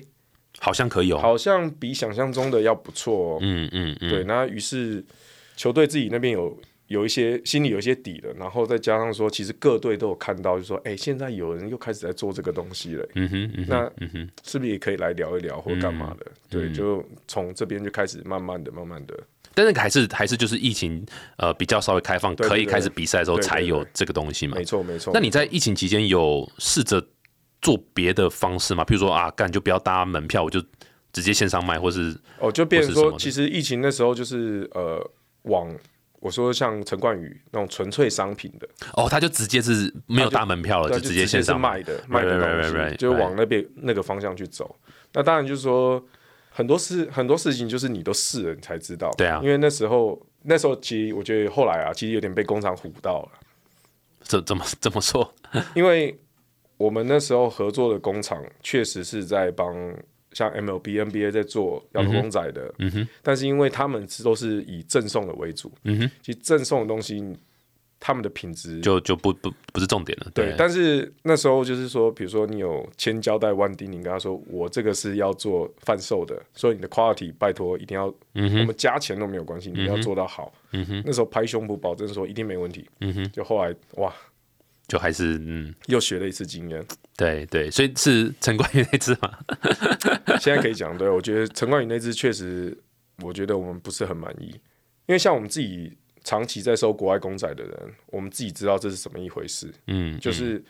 [0.60, 3.38] 好像可以哦，好像比想象中的要不错哦。
[3.42, 5.04] 嗯嗯嗯，对，那于是
[5.56, 16.26] 球队自己那边有有一些心里有一些底了，然后再加上说，其实各队都有看到，就说，哎、现在有人又开始在做这个东西了，嗯哼嗯哼，那嗯哼，是不是也可以来聊一聊或干嘛的？
[16.50, 19.18] 对，就从这边就开始慢慢的、慢慢的，
[19.56, 21.04] 但那个还是还是就是疫情
[21.38, 24.64] 呃比较稍微开放，可以开始比赛的时候才有这个东西嘛没。
[24.64, 25.12] 错没错。
[25.14, 27.04] 那你在疫情期间有试着
[27.62, 28.84] 做别的方式吗？
[28.84, 30.62] 譬如说啊，干就不要搭门票，我就
[31.14, 35.00] 直接线上卖，或是哦，就变成说，其实疫情那时候就是呃，
[35.44, 35.74] 往
[36.24, 41.72] 我说像陈冠宇那种纯粹商品的，哦，他就直接是没有大门票了，对，就直接线上卖。
[42.08, 44.74] 卖的卖的就往那边那个方向去走。
[45.12, 46.02] 那当然就是说
[46.50, 53.30] 很多事很多事情就是你都试了你才知道，对啊因为那时候那时候其实我觉得后来啊，其实有点被工厂唬到了，
[54.22, 55.34] 怎怎么怎么说？
[55.76, 56.18] 因为
[56.78, 59.76] 我们那时候合作的工厂确实是在帮
[60.34, 67.24] 像 MLB、NBA 在做摇头公仔的，嗯哼，但是因为他们是都是以赠送的为主，嗯哼，其实赠送的东西，
[68.00, 70.32] 他们的品质就就不不不是重点了。
[70.34, 80.54] 对，但是那时候就是说，比如说你有千交代万叮咛，跟他说我这个是要做贩售的，所以你的 quality 拜托一定要，嗯我们加钱都没有关系，你要做到好。
[81.06, 82.90] 那时候拍胸脯保证说一定没问题。
[83.00, 84.14] 嗯就后来哇，
[84.88, 86.86] 就还是嗯，又学了一次经验。
[87.16, 89.38] 对对，所以是陈冠宇那只嘛。
[90.42, 92.76] 现在可以讲，对我觉得陈冠宇那只确实，
[93.22, 94.50] 我觉得我们不是很满意，
[95.06, 99.72] 因为像我们自己长期在收国外公仔的人，我们自己知道这是什么一回事。
[99.88, 100.64] 嗯，就是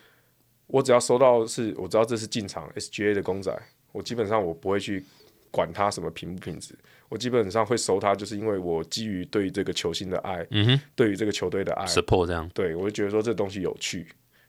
[0.67, 3.51] 我只要收到是，我知道这是进场 SGA 的公仔，
[3.91, 5.03] 我基本上我不会去
[5.49, 6.75] 管它什么品不品质，
[7.13, 12.49] 我基本上会收他，就是因为我基于对于这个球星的爱，嗯哼对于这个球队的爱，support 这样。
[12.55, 14.07] 对我就觉得说这东西有趣，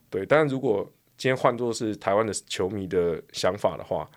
[0.09, 4.11] 对，但如果今天换作是台湾的球迷的想法的话，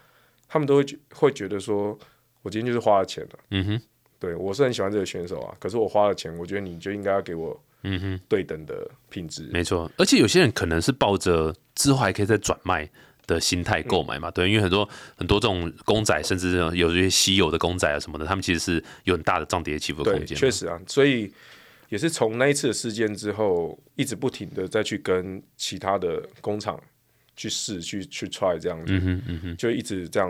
[0.47, 1.99] 他们都会觉会觉得说，
[2.41, 3.81] 我今天就是花了钱了，嗯哼，
[4.17, 9.43] 对我是很喜欢这个选手啊，可是我花了钱，我觉得你就应该要给我嗯哼，对等的品质。
[9.51, 9.91] 没错。
[9.97, 12.89] 而且有些人可能是抱着之后还可以再转卖
[13.28, 20.36] 的心态购买嘛，对，因为很多很多这种公仔，甚至有一些稀有的公仔啊什么的，他们其实是有很大的涨跌起伏的，空间。
[20.36, 21.32] 确实啊，所以
[21.90, 26.80] 也是从那一次的事件之后，一直不停的再去跟其他的工厂
[27.36, 30.30] 去试、去去 try 这样子，嗯哼，嗯哼，就一直这样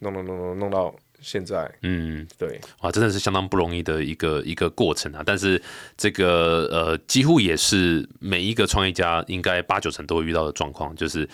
[0.00, 1.70] 弄弄弄弄弄到现在。
[1.82, 5.22] 嗯，对，哇，真的是相当不容易的一个一个过程啊！
[5.24, 5.60] 但是
[5.96, 11.28] 这个呃，几乎也是每一个创业家应该八九成都会遇到的状况，就是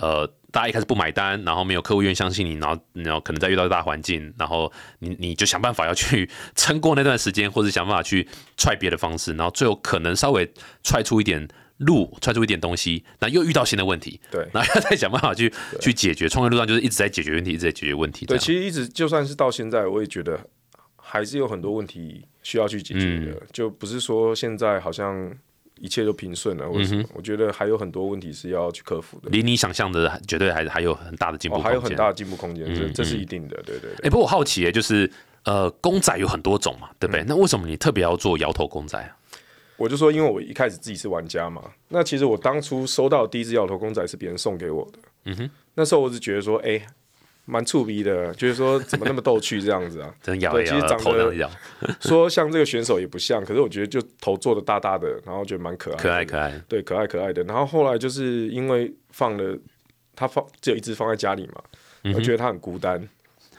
[0.00, 10.50] 呃，大家一开始不买单，然后没有客户愿意相信你，然后然后可能再遇到大环境，然后你你就想办法要去撑过那段时间，或者想办法去踹别的方式，然后最后可能稍微
[10.82, 11.46] 踹出一点
[11.78, 16.28] 路，踹出一点东西，那又遇到新的问题，对然后要再想办法去去解决。
[16.28, 18.26] 创业路上就是一直在解决问题，一直在解决问题。
[18.26, 20.40] 对，其实一直就算是到现在，我也觉得
[20.96, 25.32] 还是有很多问题需要去解决的，嗯就不是说现在好像
[25.80, 27.04] 一切都平顺了，为什么？
[27.14, 34.10] 我觉得还有很多问题是要去克服的，离你想象的绝对还还有很大的进步哦，空间、还有很大的进步空间，这嗯这是一定的，对对哎、对。
[34.10, 35.10] 不过我好奇耶，就是
[35.44, 37.24] 呃，公仔有很多种嘛，对不对？
[37.26, 39.16] 那为什么你特别要做摇头公仔啊？
[39.76, 44.98] 我就说，因为我一开始自己是玩家嘛，那其实我当初收到第一只摇头公仔是别人送给我的。
[45.26, 46.84] 嗯哼，那时候我是觉得说，哎、
[47.48, 50.14] 蛮触鼻的，就是说怎么那么逗趣这样子啊？
[50.22, 51.50] 真摇一摇，对其实长得
[52.00, 56.62] 说像这个选手也不像，可是我觉得就头做的大大的，然后觉得蛮可爱，可爱可爱。
[56.68, 57.42] 对，可爱可爱的。
[57.44, 59.58] 然后后来就是因为放了，
[60.14, 61.62] 他放只有一只放在家里嘛，
[62.04, 63.08] 嗯我觉得他很孤单，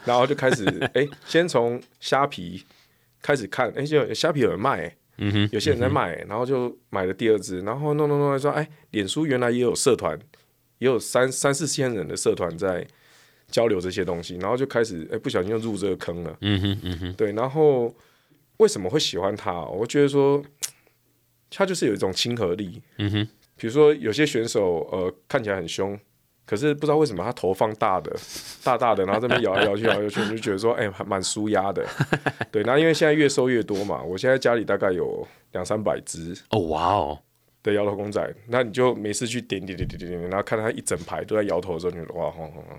[0.04, 2.64] 然后就开始哎、先从虾皮
[3.20, 10.18] 开始看，哎、就虾皮有人卖、哎嗯哼，有些人在卖、然后就买了第二只，然后弄弄弄说，哎，脸书原来也有社团，
[10.78, 12.86] 也有三三四千人的社团在
[13.50, 17.94] 交流这些东西，然后就开始哎、不小心就入这个坑了，嗯哼嗯哼，对，然后
[18.58, 19.64] 为什么会喜欢他？
[19.64, 20.42] 我觉得说
[21.50, 25.98] 他就是有一种亲和力，嗯哼，比如说有些选手呃看起来很凶。
[26.46, 28.10] 可是不知道为什么他头放大的，
[28.64, 31.86] 大大的，然后这边摇来摇去，摇来摇去，我就觉得说，哎、还蛮舒压的。
[32.50, 37.18] 对，然后因为现在越收越多嘛，我现在家里大概有两三百只，哦哇哦，
[37.62, 42.76] 的摇头公仔，那你就每次去点点点点点点，然后看他一整排都在摇头的时候，你就哇，轰轰轰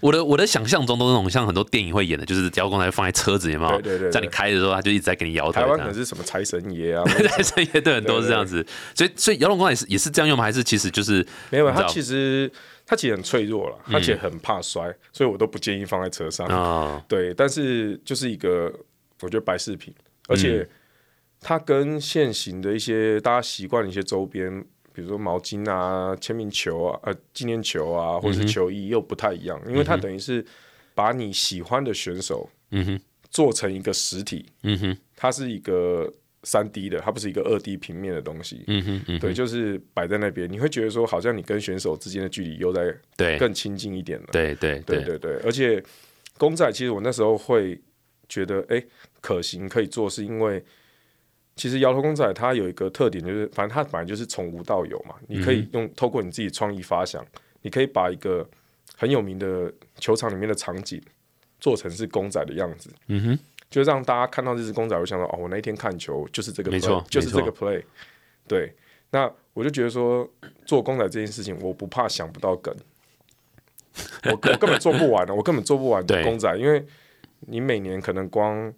[0.00, 3.80] 我的我的想象中都是那种像很多电影会演的，就是摇头公仔放在车子，有没有？
[3.80, 5.52] 对对对对在你开的时候，他就一直在给你摇头。
[5.52, 7.04] 台湾可能是什么财神爷啊？
[7.04, 10.44] 财神爷对很多是这样子，所以所以摇龙公仔也是也是这样用吗？
[10.44, 12.50] 还是其实就是没有，他你知道其实
[12.86, 16.46] 它其实很脆弱了，它其实很怕摔，所以我都不建议放在车上。
[16.46, 18.72] 啊、对，但是就是一个
[19.22, 19.92] 我觉得摆饰品，
[20.28, 20.66] 而且
[21.40, 24.64] 它跟现行的一些大家习惯的一些周边，
[24.96, 30.42] 比如说毛巾啊、签名球啊、呃纪念球啊，或者是球衣又不太一样，因为它等于是
[30.94, 36.10] 把你喜欢的选手，嗯哼，做成一个实体，嗯哼，它是一个
[36.44, 38.64] 三 D 的，它不是一个二 D 平面的东西。
[38.68, 43.36] 嗯哼嗯哼，对，就是摆在那边，你会觉得说，好像你跟选手之间的距离又在对。
[43.36, 44.28] 更亲近一点了。
[44.32, 45.02] 对对对。
[45.02, 45.84] 对对对，而且
[46.38, 47.78] 公仔其实我那时候会
[48.30, 48.82] 觉得，哎、
[49.20, 50.64] 可行可以做，是因为
[51.56, 57.26] 其实摇头公仔它有一个特点，就是反正它本来就是从无到有嘛，你可以用透过你自己创意发想，
[57.62, 58.46] 你可以把一个
[58.94, 61.02] 很有名的球场里面的场景
[61.58, 63.38] 做成是公仔的样子，嗯哼，
[63.70, 67.82] 就让大家看到这只公仔，会想到哦，我那一天看球就是这个 play，没错就是这个 play，
[68.46, 68.74] 对，
[69.10, 70.30] 那我就觉得说
[70.66, 72.74] 做公仔这件事情，我不怕想不到梗。
[74.24, 76.22] 我我根本做不完的，我根本做不完 对。
[76.22, 76.84] 公仔，因为
[77.40, 78.70] 你每年可能光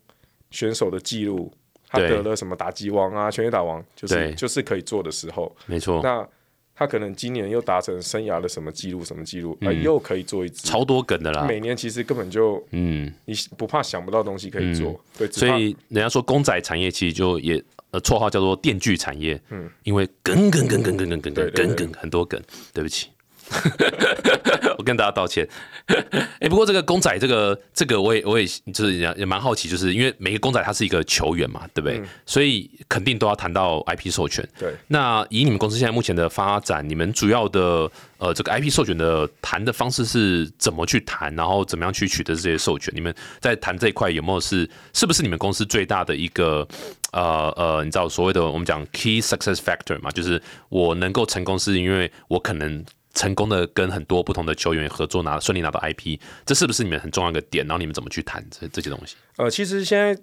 [0.53, 1.53] 选手的记录，
[1.89, 2.09] 他对。
[2.11, 6.27] 得了什么打击王啊、全垒打王，就是就是可以做的时候，没错，那
[6.75, 10.67] 他可能今年又达成生涯的什么记录、什么记录，又可以做一次。
[10.69, 22.41] 超多梗的啦，每年其实根本就嗯，你不怕想不到东西可以做，对，所以人家说公仔产业其实就也呃绰号叫做电锯产业，嗯，因为梗梗梗梗梗梗梗梗很多梗，
[22.73, 23.09] 对不起。
[24.79, 25.49] 我跟大家道歉。
[26.41, 32.03] 哎、不过这个公仔，这个这个我也我也就是也也蛮好奇，就是因为每个公仔它是一个球员嘛，对不对？
[32.27, 34.47] 所以肯定都要谈到 IP 授权。
[34.59, 34.75] 对。
[34.89, 42.93] 那以你们公司现在目前的发展，你们主要的呃这个 IP 授权的谈的方式是怎么去谈，然后怎么样去取得这些授权？
[42.95, 46.69] 你们在谈这一块有没有是是不是你们公司最大的一个
[47.13, 50.11] 呃呃，你知道所谓的我们讲 key success factor 嘛？
[50.11, 52.85] 就是我能够成功是因为我可能。
[53.19, 57.67] 成功的跟很多不同的球员合作拿顺利拿到 IP，这是不是你们很重要的点？
[57.67, 59.17] 然后你们怎么去谈这这些东西？
[59.39, 60.17] 呃，其实现在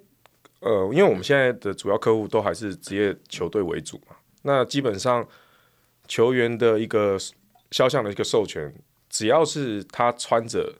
[0.60, 5.28] 呃，因为我们现在的主要客户都还是职业球队为主嘛，那基本上
[6.08, 7.18] 球员的一个
[7.70, 8.72] 肖像的一个授权，
[9.10, 10.74] 只要是他穿着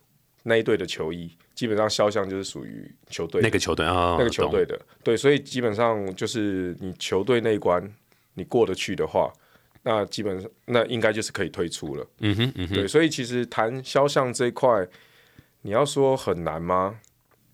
[0.45, 7.87] 那一队的球衣，基本上肖像就是属于球队那个球队啊，那个球懂队的，对，所以基本上就是你球队那一关
[8.33, 9.31] 你过得去的话，
[9.89, 12.05] 那基本上那应该就是可以推出了。
[12.19, 14.85] 嗯哼嗯哼，对，所以其实谈肖像这一块，
[15.63, 16.99] 你要说很难吗？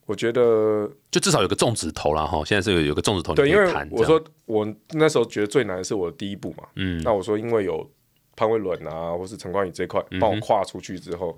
[0.07, 2.43] 我觉得就至少有个粽子头啦哈。
[2.43, 3.71] 现在是有有个粽子头，对，因为。
[3.91, 7.87] 我说我那时候觉得最难的是我的第一步嘛，嗯那我说因为有
[8.35, 11.37] 潘伟伦啊，或是陈冠宇这一块帮我跨出去之后，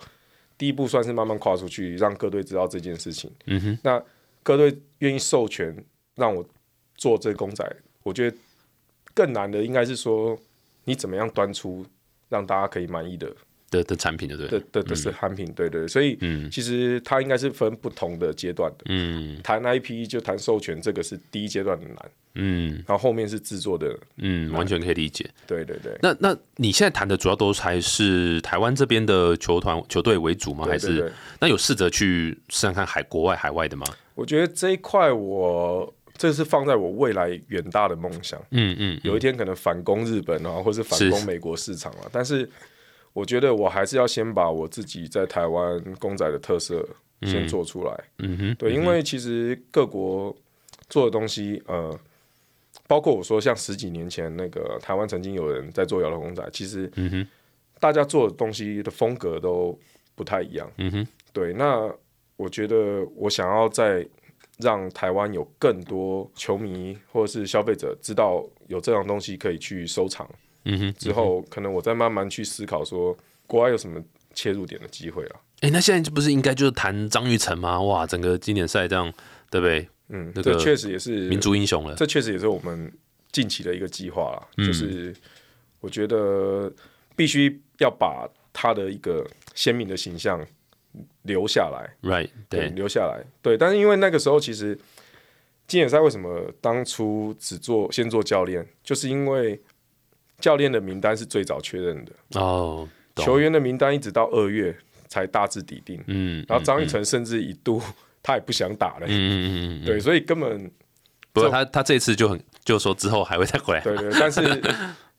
[0.57, 3.29] 第一步算是慢慢跨出去，让各队知道这件事情。
[3.47, 4.01] 嗯哼，那
[4.45, 5.77] 各队愿意授权
[6.15, 6.47] 让我
[6.97, 7.69] 做这个公仔，
[8.05, 8.37] 我觉得
[9.13, 10.39] 更难的应该是说
[10.85, 11.85] 你怎么样端出
[12.29, 13.31] 让大家可以满意的
[13.71, 14.59] 的的产品，对不对？
[14.61, 18.85] 的的的是产品，对对，所以嗯其实它应该是分不同的阶段的。
[18.89, 25.29] 嗯谈 IP 就谈授权，这个是第一阶段的难，嗯然后后面是制作的，嗯，完全可以理解。
[25.47, 25.99] 对对对。
[26.01, 30.65] 那那你现在谈的主要都还是台湾这边的球团球队为主吗？
[30.67, 33.85] 还是对对对那有试着去试看看海国外海外的吗？
[34.15, 42.09] 我觉得这一块我这是放在我未来远大的梦想，嗯嗯，有一天可能反攻日本啊，或是反攻美国市场啊。
[42.13, 42.49] 但是
[43.13, 46.87] 我觉得我还是要先把我自己在台湾公仔的特色
[47.23, 48.05] 先做出来。
[48.19, 50.35] 嗯哼，对，因为其实各国
[50.89, 51.99] 做的东西，呃，
[52.87, 56.89] 包括我说像十几年前那个台湾曾经有人在做摇头公仔，其实
[57.81, 59.77] 大家做的东西的风格都
[60.15, 60.71] 不太一样。
[60.79, 61.93] 嗯哼，对，那
[62.37, 64.07] 我觉得我想要在
[64.59, 70.29] 让台湾有更多球迷或者是消费者知道有这样东西可以去收藏
[70.65, 75.41] 嗯哼，之后，可能我再慢慢去思考说国外有什么切入点的机会了。
[75.61, 77.81] 哎，那现在不是应该就是谈张玉成吗？
[77.81, 79.13] 哇，整个经典赛这样，
[79.51, 79.89] 对不对？
[80.09, 81.95] 嗯，那个这确实也是民族英雄了。
[81.97, 82.93] 这确实也是我们
[83.33, 85.15] 近期的一个计划啦，嗯就是
[85.81, 86.73] 我觉得
[87.17, 90.41] 必须要把他的一个鲜明的形象
[91.23, 93.25] 留下来，Right，对，留下来。
[93.43, 94.79] 对，但是因为那个时候其实
[95.67, 99.61] 经典赛为什么当初只做先做教练，就是因为
[100.39, 103.25] 教练的名单是最早确认的，哦，懂。
[103.25, 104.77] 球员的名单一直到二月
[105.09, 107.81] 才大致底定，嗯，然后张玉成甚至一度
[108.23, 110.71] 他也不想打了，嗯嗯嗯嗯，对，所以根本
[111.33, 113.81] 不过他他这次就很就说之后还会再回来。
[113.81, 114.41] 对对，但是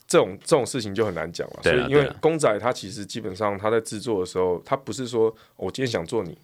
[0.07, 1.59] 这种这种事情就很难讲了。
[1.63, 6.37] 所以因为公仔它其实基本上它在制作的时候，它不是说我今天想做你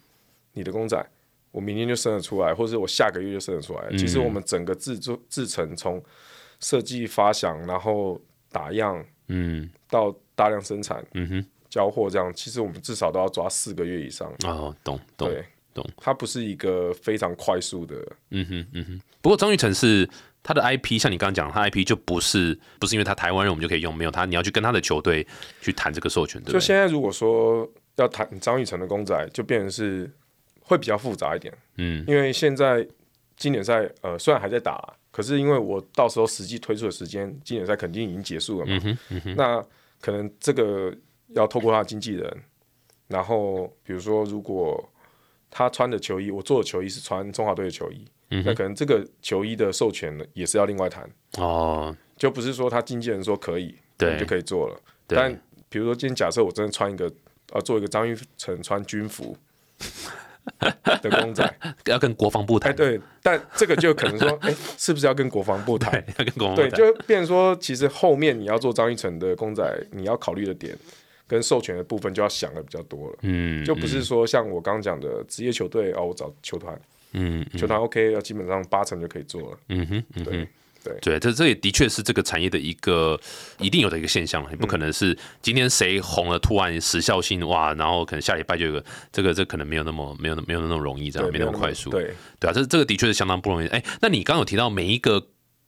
[0.52, 1.04] 你的公仔，
[1.50, 3.90] 我明天就生得出来，或者我下个月就生得出来。
[3.96, 6.02] 其实嗯我们整个制作制成从
[6.60, 8.20] 设计发想，然后
[8.50, 14.32] 打样嗯到大量生产嗯哼，交货这样，其实我们至少都要抓四个月以上。
[14.44, 15.28] 哦，懂懂。
[15.28, 15.88] 对，懂。
[15.96, 17.96] 它不是一个非常快速的，
[18.30, 19.00] 嗯哼，嗯哼。
[19.20, 20.08] 不过张玉成是
[20.42, 25.26] 他的 IP，像你刚刚讲，他 IP 就不是不是因为他台湾人我们就可以用，没有他，你要去跟他的球队
[25.60, 26.60] 去谈这个授权，对不就？
[26.60, 30.10] 现在如果说要谈张玉成的公仔，就变成是
[30.60, 31.52] 会比较复杂一点。
[31.76, 32.86] 嗯因为现在
[33.36, 38.98] 经典赛呃虽然还在打，可是因为我到时候实际推出的时间，经典赛肯定已经结束了嘛。
[39.36, 39.64] 那
[40.00, 40.92] 可能这个
[41.28, 42.42] 要透过他的经纪人，
[43.08, 44.88] 然后比如说如果
[45.50, 48.04] 他穿的球衣，我做的球衣是穿中华队的球衣，
[48.44, 54.14] 那可能这个球衣的授权呢也是要另外谈，哦，就不是说他经纪人说可以，对。
[54.14, 54.80] 你就可以做了。
[55.06, 55.32] 但
[55.68, 57.12] 比如说今天假设我真的穿一个
[57.52, 59.36] 呃做一个张玉成穿军服
[60.58, 61.54] 的公仔，
[61.86, 65.92] 要跟国防部哎，谈，对，但这个就可能说， 哎，是不是要跟国防部谈？
[65.92, 70.76] 对，要跟国防部对，就变成说，其实后面你要做张玉成的公仔，你要考虑的点
[71.26, 76.78] 跟授权的部分就要想的比较多了，嗯，就不是说像我刚刚讲的职业球队哦，我找球团，
[77.12, 79.58] 嗯就他 OK，基本上八成就可以做了。
[79.68, 80.48] 嗯哼，嗯对哼。
[80.84, 83.16] 对对，这这也的确是这个产业的一个
[83.60, 91.88] 一定有的一个现象了，你不可能是今天谁红了，突然时效性哇，然后可能下礼拜就有个这个这可能没有那么没有没有那么容易，这样，没那么快速。
[91.90, 93.68] 对，对啊，这这个的确是相当不容易。
[93.68, 95.24] 哎，那你刚刚有提到每一个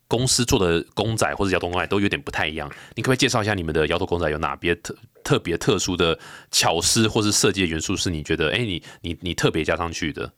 [0.08, 6.18] 公司做的公仔或者摇头公仔都有点不太一样，你可不可以介绍一下你们的摇头公仔有哪别特特别特殊的
[6.50, 10.32] 巧思或是设计的元素是你觉得哎你你你特别加上去的？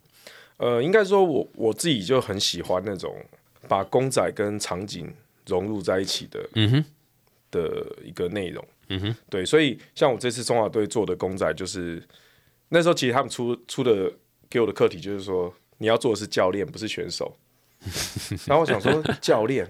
[0.58, 3.14] 呃，应该说我我自己就很喜欢那种
[3.68, 5.12] 把公仔跟场景
[5.46, 6.84] 融入在一起的，嗯哼，
[7.50, 8.64] 的一个内容。
[8.88, 12.02] 嗯哼，对，所以像我这次中华队做的公仔，就是
[12.68, 14.12] 那时候其实他们出出的
[14.48, 17.36] 给我的课题就是说，你要做的是教练，不是选手。
[18.46, 19.68] 然后我想说，教练，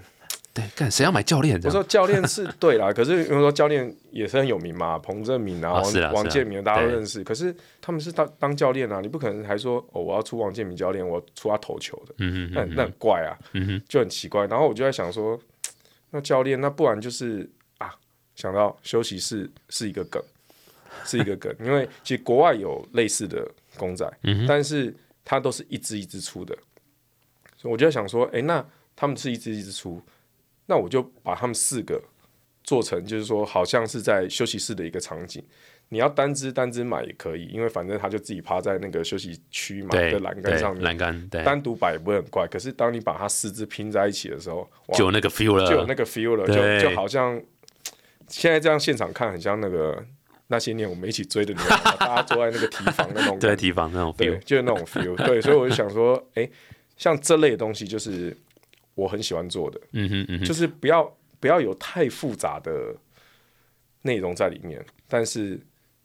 [0.56, 1.60] 对，看谁要买教练？
[1.64, 7.22] 我说教练是对啦，可是因为说教练也是很有名嘛， 彭正明啊，王王建民大家都对认识。
[7.22, 13.36] 可是他们是当当教练啊，你不可能还说哦，我要出王建民教练，我出他投球的，嗯哼那那很怪啊，
[13.86, 14.46] 就很奇怪。
[14.46, 15.38] 然后我就在想说，
[16.10, 17.46] 那教练，那不然就是
[17.76, 17.94] 啊，
[18.34, 20.22] 想到休息室是一个梗，
[21.04, 23.46] 是一个梗，因为其实国外有类似的
[23.76, 24.10] 公仔，
[24.48, 26.56] 但是它都是一只一只出的，
[27.58, 30.00] 所以我就在想说，诶，那他们是一只一只出，
[30.66, 32.02] 那我就把他们四个
[32.62, 35.42] 做成，就是说好像是在休息室的一个场景。
[35.88, 42.44] 你要单只单只买也可以，因为反正他就自己趴在那个休息区嘛对的栏杆上面，栏杆对，单独摆也不会很怪。
[42.48, 47.40] 可是当你把它四只拼在一起的时候，哇就有那个 feel 了，就有那个 feel 了，就就好像
[48.26, 50.04] 现在这样现场看，很像那个
[50.48, 55.14] 那些年我们一起追的女孩，大家坐在那个提防那种 对，提防那种对 feel，，就是那种 feel。
[55.24, 56.50] 对，所以我就想说，哎、
[56.96, 58.36] 像这类的东西，就是
[58.96, 62.92] 我很喜欢做的，嗯哼嗯哼，就是不要不要有太复杂的
[64.02, 65.60] 内容在里面，但是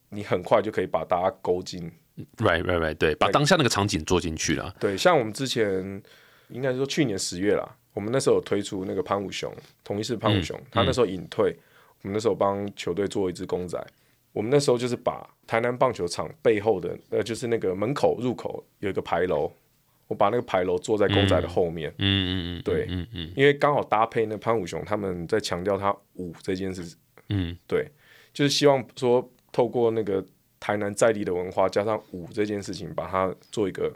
[0.10, 1.92] 你很快就可以把大家勾进
[2.38, 6.04] right right right，对，把当下那个场景做进去了，对，像我们之前
[6.50, 9.52] 应该说去年十月啦，我们那时候有推出那个潘武雄，
[9.84, 11.58] 同一是潘武雄，他那时候隐退，
[12.04, 13.82] 我们那时候帮球队做一只公仔。
[14.34, 19.52] 我们那时候就是把台南棒球场背后的，呃，就是那个门口入口有一个牌楼，
[20.12, 26.98] 我把那个牌楼坐在公仔的后面，嗯嗯嗯，对嗯嗯因为刚好搭配那潘武雄他们在强调他舞这件事，
[27.30, 27.90] 嗯，对，
[28.34, 30.22] 就是希望说透过那个
[30.60, 33.90] 台南在地的文化加上舞这件事情，把它做一个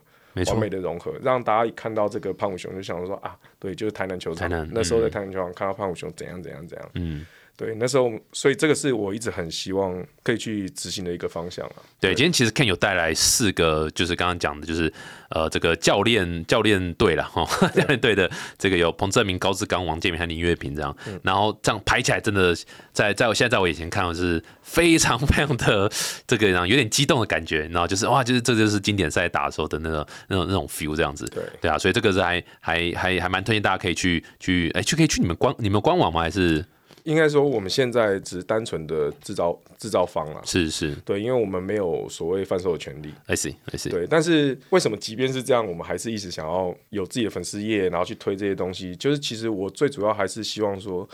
[0.47, 4.49] 完美，的融合，让大家一看到这个胖虎熊就想说啊，对，就是台南球场。
[4.49, 7.25] 台南那时候在台南球场看到胖虎熊怎样怎样怎样，嗯。
[7.57, 11.75] 对，那时候所以这个是我一直很希望可以去执行的一个方向啊。
[12.01, 14.91] 对，今天其实 Ken 有带来四个，就是刚刚讲的，就是
[15.29, 20.93] 呃，这个教练教练队了哈， 教练队的这个有彭正明、高志刚、王建明和林月平这样，
[21.23, 22.53] 然后这样排起来，真的
[22.91, 25.89] 在在我现在在我眼前看，我是非常非常的
[26.27, 36.19] 这个让有点激动的感觉，然后就是哇，就是这就是经典赛打的时候的那个那种那种 feel 这样子，对对啊，所以这个是还还还还蛮推荐大家可以去去哎去可以去你们官你们官网吗？
[36.19, 36.65] 还是
[37.05, 43.13] 应该说我们现在只是单纯的制造制造方了，是是对，因为我们没有所谓贩售的权利。
[43.27, 48.95] I see I see，对，但是为什么即便是这样，我们还是一直想要有自己的粉丝页，然后去推这些东西？
[48.95, 51.07] 就是其实我最主要还是希望说，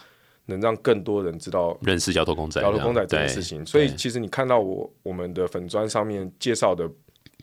[0.46, 3.66] 能让更多人知道认识摇头公仔，摇头公仔这件事情。
[3.66, 6.90] 所以其实你看到我我们的粉砖上面介绍的，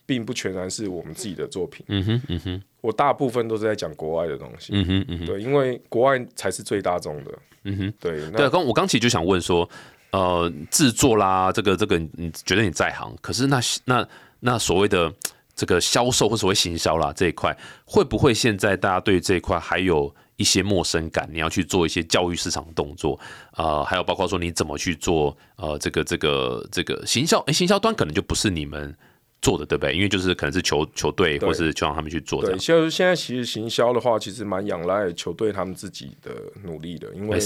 [0.07, 4.72] 并不全然是我们自己的作品，嗯哼嗯哼我大部分都是在讲国外的东西。
[4.72, 5.26] 嗯哼嗯哼。
[5.26, 7.38] 对，因为国外才是最大众的。
[7.64, 9.68] 嗯哼，对，对刚我刚其实就想问说，
[10.11, 14.09] 呃，制作啦，这个这个，你觉得你在行，可是那那
[14.40, 15.12] 那所谓的
[15.54, 21.28] 这个销售或所谓行销啦这一块，会不会现在大家对这一块还有一些陌生感？
[21.32, 23.18] 你要去做一些教育市场的动作，
[23.56, 28.96] 呃，还有包括说你怎么去做呃这个这个这个行销，诶，行销端可能就不是你们
[29.41, 29.95] 做的，对不对？
[29.95, 32.59] 因为就是可能是球球队或是就让他们去做这对，样。
[32.59, 36.32] 现在现在其实行销的话，其实蛮仰赖球队他们自己的
[36.64, 37.39] 努力的，因为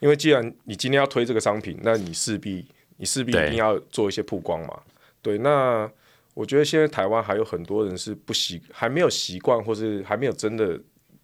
[0.00, 2.66] 因为既然你今天要推这个商品，那你势必
[2.98, 4.78] 你势必一定要做一些曝光嘛。
[5.22, 5.90] 对，那
[6.34, 10.78] 我觉得现在台湾还有很多人是不习，还没有习惯，或是还没有真的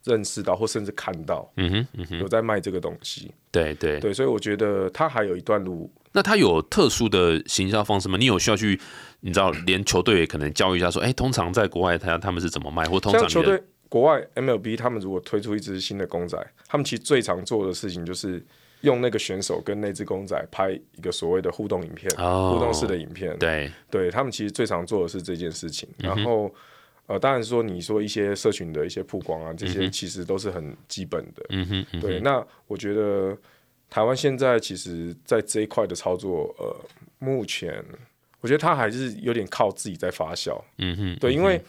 [0.05, 3.33] 认识到，或甚至看到嗯哼嗯哼，有在卖这个东西。
[3.51, 4.01] 对对。
[4.01, 5.91] 对，所以我觉得它还有一段路。
[6.13, 8.19] 那他有特殊的行销方式吗？
[8.19, 8.81] 你有需要去，
[9.21, 16.37] 你知道，连球队也可能教育一下，说，哎、通常在国外他他们是怎么卖，或通常球队国外 MLB 他们如果推出一支新的公仔，
[16.67, 18.45] 他们其实最常做的事情就是
[18.81, 23.39] 用那个选手跟那只公仔拍一个所谓的互动影片，哦互动式的影片。
[23.39, 25.89] 对对他们其实最常做的是这件事情。
[25.99, 26.53] 然后
[27.11, 31.45] 呃，当然说你说一些社群的一些曝光啊，这些其实都是很基本的。
[31.49, 33.37] 嗯哼嗯哼对，那我觉得
[33.89, 36.73] 台湾现在其实，在这一块的操作，呃，
[37.19, 37.85] 目前
[38.41, 40.63] 我觉得它还是有点靠自己在发酵。
[40.79, 41.61] 嗯哼，对，因为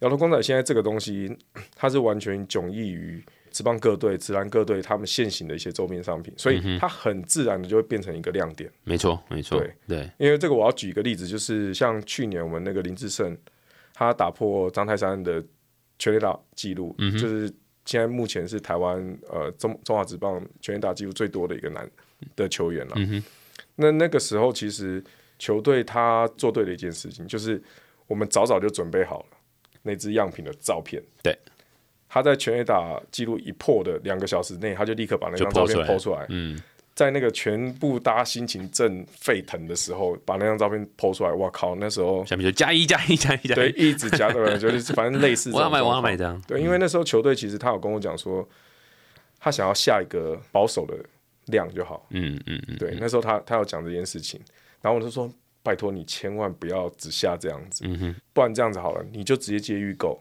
[0.00, 1.32] 摇头公仔现在这个东西，
[1.76, 3.22] 它是完全迥异于
[3.52, 8.68] 职棒各队、职篮各队他们现行的一些周边商品，所以它很自然的就会变成一个亮点。
[8.82, 13.36] 没错没错，对对因为这个我要举一个例子，就是像去年我们那个林志胜，
[13.98, 15.44] 他打破张泰山的
[15.98, 17.52] 全垒打记录，就是
[17.84, 21.90] 现在目前是台湾呃中中华职棒全垒打记录最多的一个男
[22.36, 22.94] 的球员了。
[23.74, 25.02] 那那个时候其实
[25.36, 27.60] 球队他做对了一件事情，就是
[28.06, 29.26] 我们早早就准备好了
[29.82, 31.02] 那支样品的照片。
[31.20, 31.36] 对。
[32.08, 36.24] 他在全垒打记录一破的两个小时内，他就立刻把那张照片出来出来。
[36.28, 36.58] 嗯，
[36.98, 41.76] 在那个全部大家心情正沸腾的时候，把那张照片 PO 出来，哇靠！
[41.76, 48.44] 那时候下面就加一加一加一加对一，一直加的，就是反正类似我要买我要买这样，对，因为那时候球队其实他有跟我讲说，
[49.38, 50.96] 他想要下一个保守的
[51.46, 52.04] 量就好。
[52.10, 54.40] 嗯嗯嗯，对，那时候他他有讲这件事情，
[54.82, 55.32] 然后我就说，
[55.62, 60.20] 拜托你千万不要只下这样子，嗯，不然这样子好了，你就直接接预购，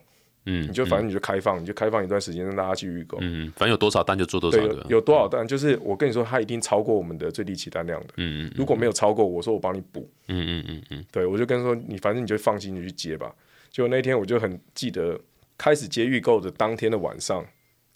[0.50, 8.14] 嗯，你就反正你就开放，你就开放一段时间让大家去预购，嗯，反正有多少单就做多少对，个有，有多少单，就是我跟你说，它一定超过我们的最低起单量的。
[8.16, 13.34] 嗯嗯如果没有超过，我说我帮你补，嗯嗯嗯嗯，对我就跟他说你反正你就放心你去接吧。
[13.70, 15.20] 结果那天我就很记得，
[15.58, 17.46] 开始接预购的当天的晚上，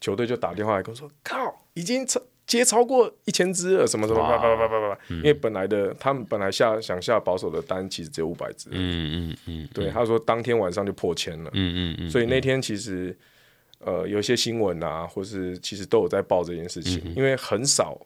[0.02, 2.22] 球队就打电话来跟我说：“靠，已经超
[2.58, 11.50] 接超过一千只了，什么什么叭叭叭叭叭叭。”因为本来的他们本来下想下保守的单其实只有五百只，嗯嗯嗯对，他说当天晚上就破千了。
[11.54, 13.18] 嗯嗯嗯，所以那天其实
[13.80, 18.00] 呃有一些新闻啊，或是其实都有在报这件事情，因为很少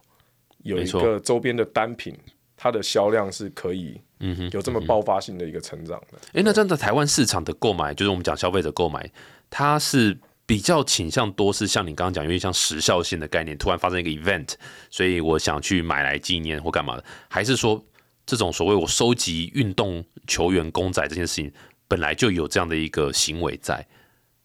[0.64, 2.18] 有一个周边的单品，
[2.58, 6.18] 它的销量是可以嗯有这么爆发性的一个成长的。
[6.34, 9.10] 哎，那这样在台湾市场的购买，就是我们讲消费者购买，
[9.50, 14.54] 它是比较倾向多是像你刚刚讲，有点像时效性的概念，突然发生一个 event，
[14.90, 16.96] 所以我想去买来纪念或干嘛？
[16.96, 17.84] 的，还是说
[18.26, 21.52] 这种所谓我收集运动球员公仔这件事情
[21.88, 23.86] 本来就有这样的一个行为在？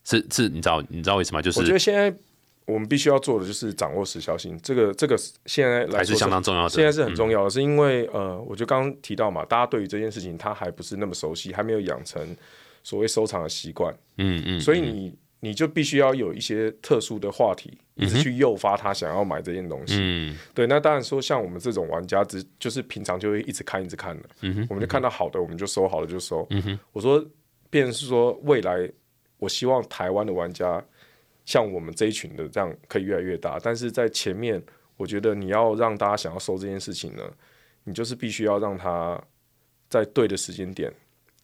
[0.02, 1.42] 是是，你知道你知道为什么？
[1.42, 2.12] 就是我觉得现在
[2.64, 6.70] 我们必须要做的就是掌握时效性，这个这个现在还是相当重要的。
[6.70, 12.34] 现在是很重要的，是因为呃，我就刚刚提到嘛，大家对于这件事情他还不是那么熟悉，还没有养成
[12.82, 19.96] 所谓收藏的习惯，嗯嗯，所以你你就必须要有一些特殊的话题，一直去诱发他想要买这件东西。
[19.98, 26.46] 嗯对，那当然说像我们这种玩家，只就是平常就会一直看一直看的，嗯我们就看到好的我们就收，好的就收。
[26.92, 27.24] 我说，
[27.70, 28.90] 便是说未来，
[29.38, 30.84] 我希望台湾的玩家
[31.46, 34.62] 像我们这一群的这样可以越来越大，但是在前面，
[34.96, 37.22] 我觉得你要让大家想要收这件事情呢，
[37.84, 39.18] 你就是必须要让他
[39.88, 40.92] 在对的时间点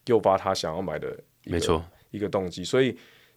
[0.04, 1.08] 诱发他想要买的
[1.44, 2.96] 一个没错，一个动机，所以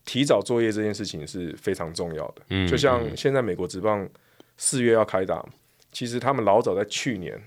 [0.10, 2.42] 提早作业这件事情是非常重要的。
[2.50, 4.10] 嗯就像现在美国职棒
[4.58, 5.46] 四月要开打，
[5.92, 7.40] 其实他们老早在去年，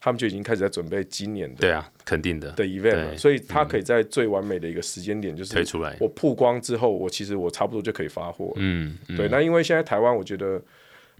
[0.00, 5.94] 他们就已经开始在准备今年的对啊，肯定的的 event 了，所以他可以在最完美的一个时间点，就是推出来。
[6.00, 8.54] 我曝光之后，我其实我差不多就可以发货。
[8.56, 10.62] 嗯，嗯对，那因为现在台湾，我觉得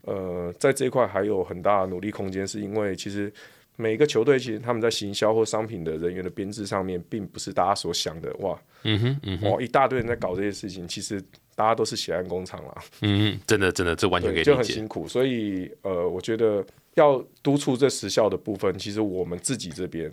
[0.07, 3.31] 呃，在这一块还有很大的努力空间，是因为其实
[3.77, 11.21] 每个球队其实他们在行销或商品的人员的编制上面，并不是大家所想的哇，嗯哼嗯哼哇，一大堆人在搞这些事情，其实
[11.55, 14.55] 大家都是血汗工厂啦，嗯哼，真的真的，这完全可以理解。
[14.55, 15.09] 很辛苦。
[15.09, 16.65] 所以呃，我觉得
[16.95, 20.11] 要督促这时效的部分，其实我们自己这边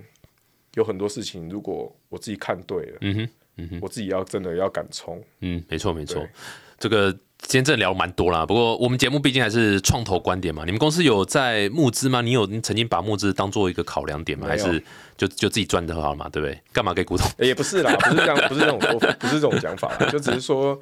[0.76, 6.26] 有很多事情，如果我自己看对了，嗯哼嗯哼我自己要真的要敢冲，嗯，没错没错。
[6.78, 10.66] 这个今天真的聊蛮多啦，不过我们节目毕竟还是创投观点嘛。
[10.66, 12.22] 你们公司有在募资吗？
[12.22, 14.46] 你有你曾经把募资当做一个考量点吗？
[14.48, 14.80] 还是
[15.18, 16.30] 就就自己赚就好了嘛？
[16.30, 16.62] 对不对？
[16.72, 17.26] 干嘛给股东？
[17.38, 20.80] 欸 也不是啦，不是这样，不是这种说法，不是这种讲法啦， 就只是说，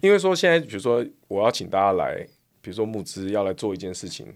[0.00, 2.24] 因为说现在比如说我要请大家来，
[2.60, 4.32] 比如说募资要来做一件事情，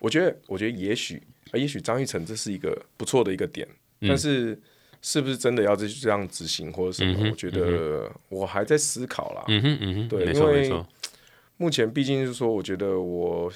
[0.00, 1.22] 我觉得我觉得也许
[1.52, 3.66] 呃也许张玉成这是一个不错的一个点，
[4.00, 4.60] 但是
[5.02, 7.28] 是不是真的要这这样执行或者什么？
[7.30, 9.44] 我觉得我还在思考啦。
[9.48, 10.86] 嗯哼嗯哼，对没错因为没错。
[11.56, 13.52] 目前毕竟是说，我觉得我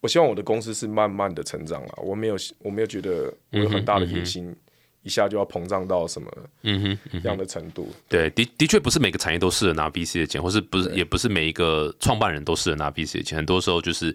[0.00, 4.54] 我希望我的公司是慢慢的成长啦，我没有我没有觉得我有很大的野心，
[5.02, 6.30] 一下就要膨胀到什么
[6.62, 7.88] 嗯哼嗯样的程度。
[8.08, 13.36] 对，的的确不是每个产业都适合拿 VC 的钱，或是不是也不是每一个创办人都适合拿 VC 的钱。
[13.36, 14.14] 很多时候就是，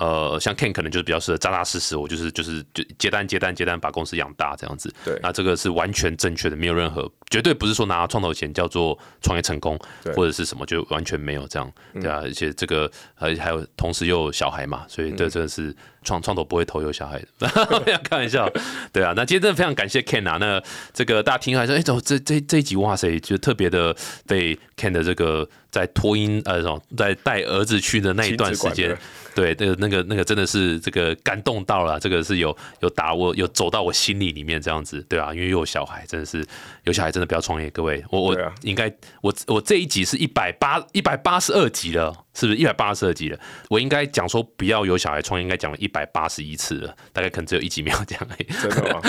[0.00, 4.90] 呃，像 Ken 可能就是比较适合扎扎实实，我就是就是就接单接单接单把公司养大这样子。
[5.04, 9.78] 对那这个是完全正确的，没有任何绝对不是说拿创投钱叫做创业成功
[10.16, 11.70] 或者是什么，就完全没有这样，
[12.00, 12.20] 对啊。
[12.22, 17.46] 而且这个呃还有同时又有小孩嘛，所以这真的是创创投不会投有小孩的，
[18.08, 18.50] 开玩笑。
[18.92, 20.62] 对啊，那今天真的非常感谢 Ken 啊，那
[20.94, 23.94] 这个大家听还说，哎，怎么这这这一集哇塞，就特别的
[24.26, 26.62] 被 Ken 的这个在托音呃，
[26.96, 28.96] 在带儿子去的那一段时间
[29.40, 36.44] 对，那个那个那个真的是这个感动到了，这个是有有打我有走到我心里里面这样子，对啊，因为又有小孩，真的是
[36.84, 43.38] 有小孩真的不要创业，各位，我我应该我我这一集是一百八一百八十二集了，是不是一百八十二集了？
[43.68, 48.44] 我应该讲说不要有小孩创业，应该讲了一百八十一次了，大概可能只有一集没有讲而已。
[48.44, 49.00] 真的吗？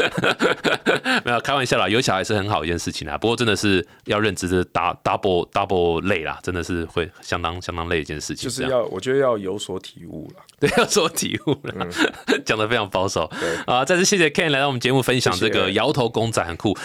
[1.26, 3.17] 没有开玩笑啦，有小孩是很好一件事情啦。
[3.17, 8.49] 不过真的是要认知这 dou- double double 累啦，真的是会相当相当累一件事情。
[8.49, 10.41] 就是要我觉得要有所体悟了。
[10.61, 11.88] 对要做体悟了，
[12.45, 13.84] 讲的非常保守对啊！
[13.84, 16.78] 再次谢谢 Ken 来到我们节目分享这个摇头公仔很酷。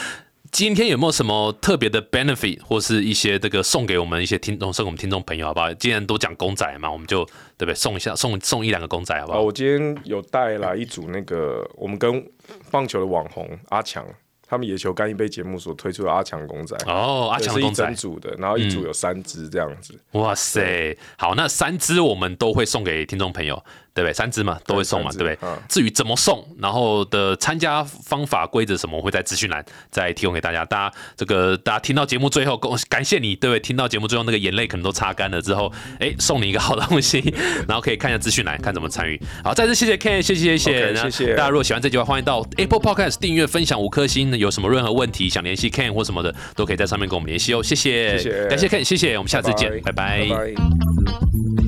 [0.52, 5.72] 今天有没有什么特别的 benefit 或是一些这个送给我们一些听众，送给我们听众朋友好不好？
[5.74, 7.24] 既然都讲公仔嘛，我们就
[7.56, 7.74] 对不对？
[7.74, 9.42] 送一下，送送一两个公仔好不啊，好？
[9.42, 12.24] 我今天有带来一组那个我们跟
[12.70, 14.06] 棒球的网红阿强
[14.48, 19.98] 他们野球干一杯节目所推出的阿强公仔，哦，阿也是一强公仔整，组的，然后一组有三只这样子。
[20.12, 23.60] 哇塞，好，那三只我们都会送给听众朋友，
[23.96, 24.12] 对不对？
[24.12, 25.38] 三支嘛，都会送嘛，对不对？
[25.40, 30.64] 嗯至于怎么送，然后的参加方法、规则什么，我会在资讯栏再提供给大家。
[30.66, 33.60] 大家这个大家听到节目最后，恭感谢你，对不对？
[33.60, 37.18] 听到节目最后，那个眼泪可能都擦干了之后，哎，送你一个好东西，
[37.66, 39.18] 然后可以看一下资讯栏，看怎么参与。
[39.42, 44.36] 好，再次谢谢 Ken，谢谢谢谢谢谢大家如果喜欢这句话，欢迎到 Apple Podcast 订阅、分享五颗星。
[44.36, 47.62] 有什么任何问题想联系 Ken 或什么的，都可以在上面跟我们联系哦。
[47.62, 51.65] 谢谢，谢谢感谢 Ken，谢谢，我们下次见，拜拜拜拜。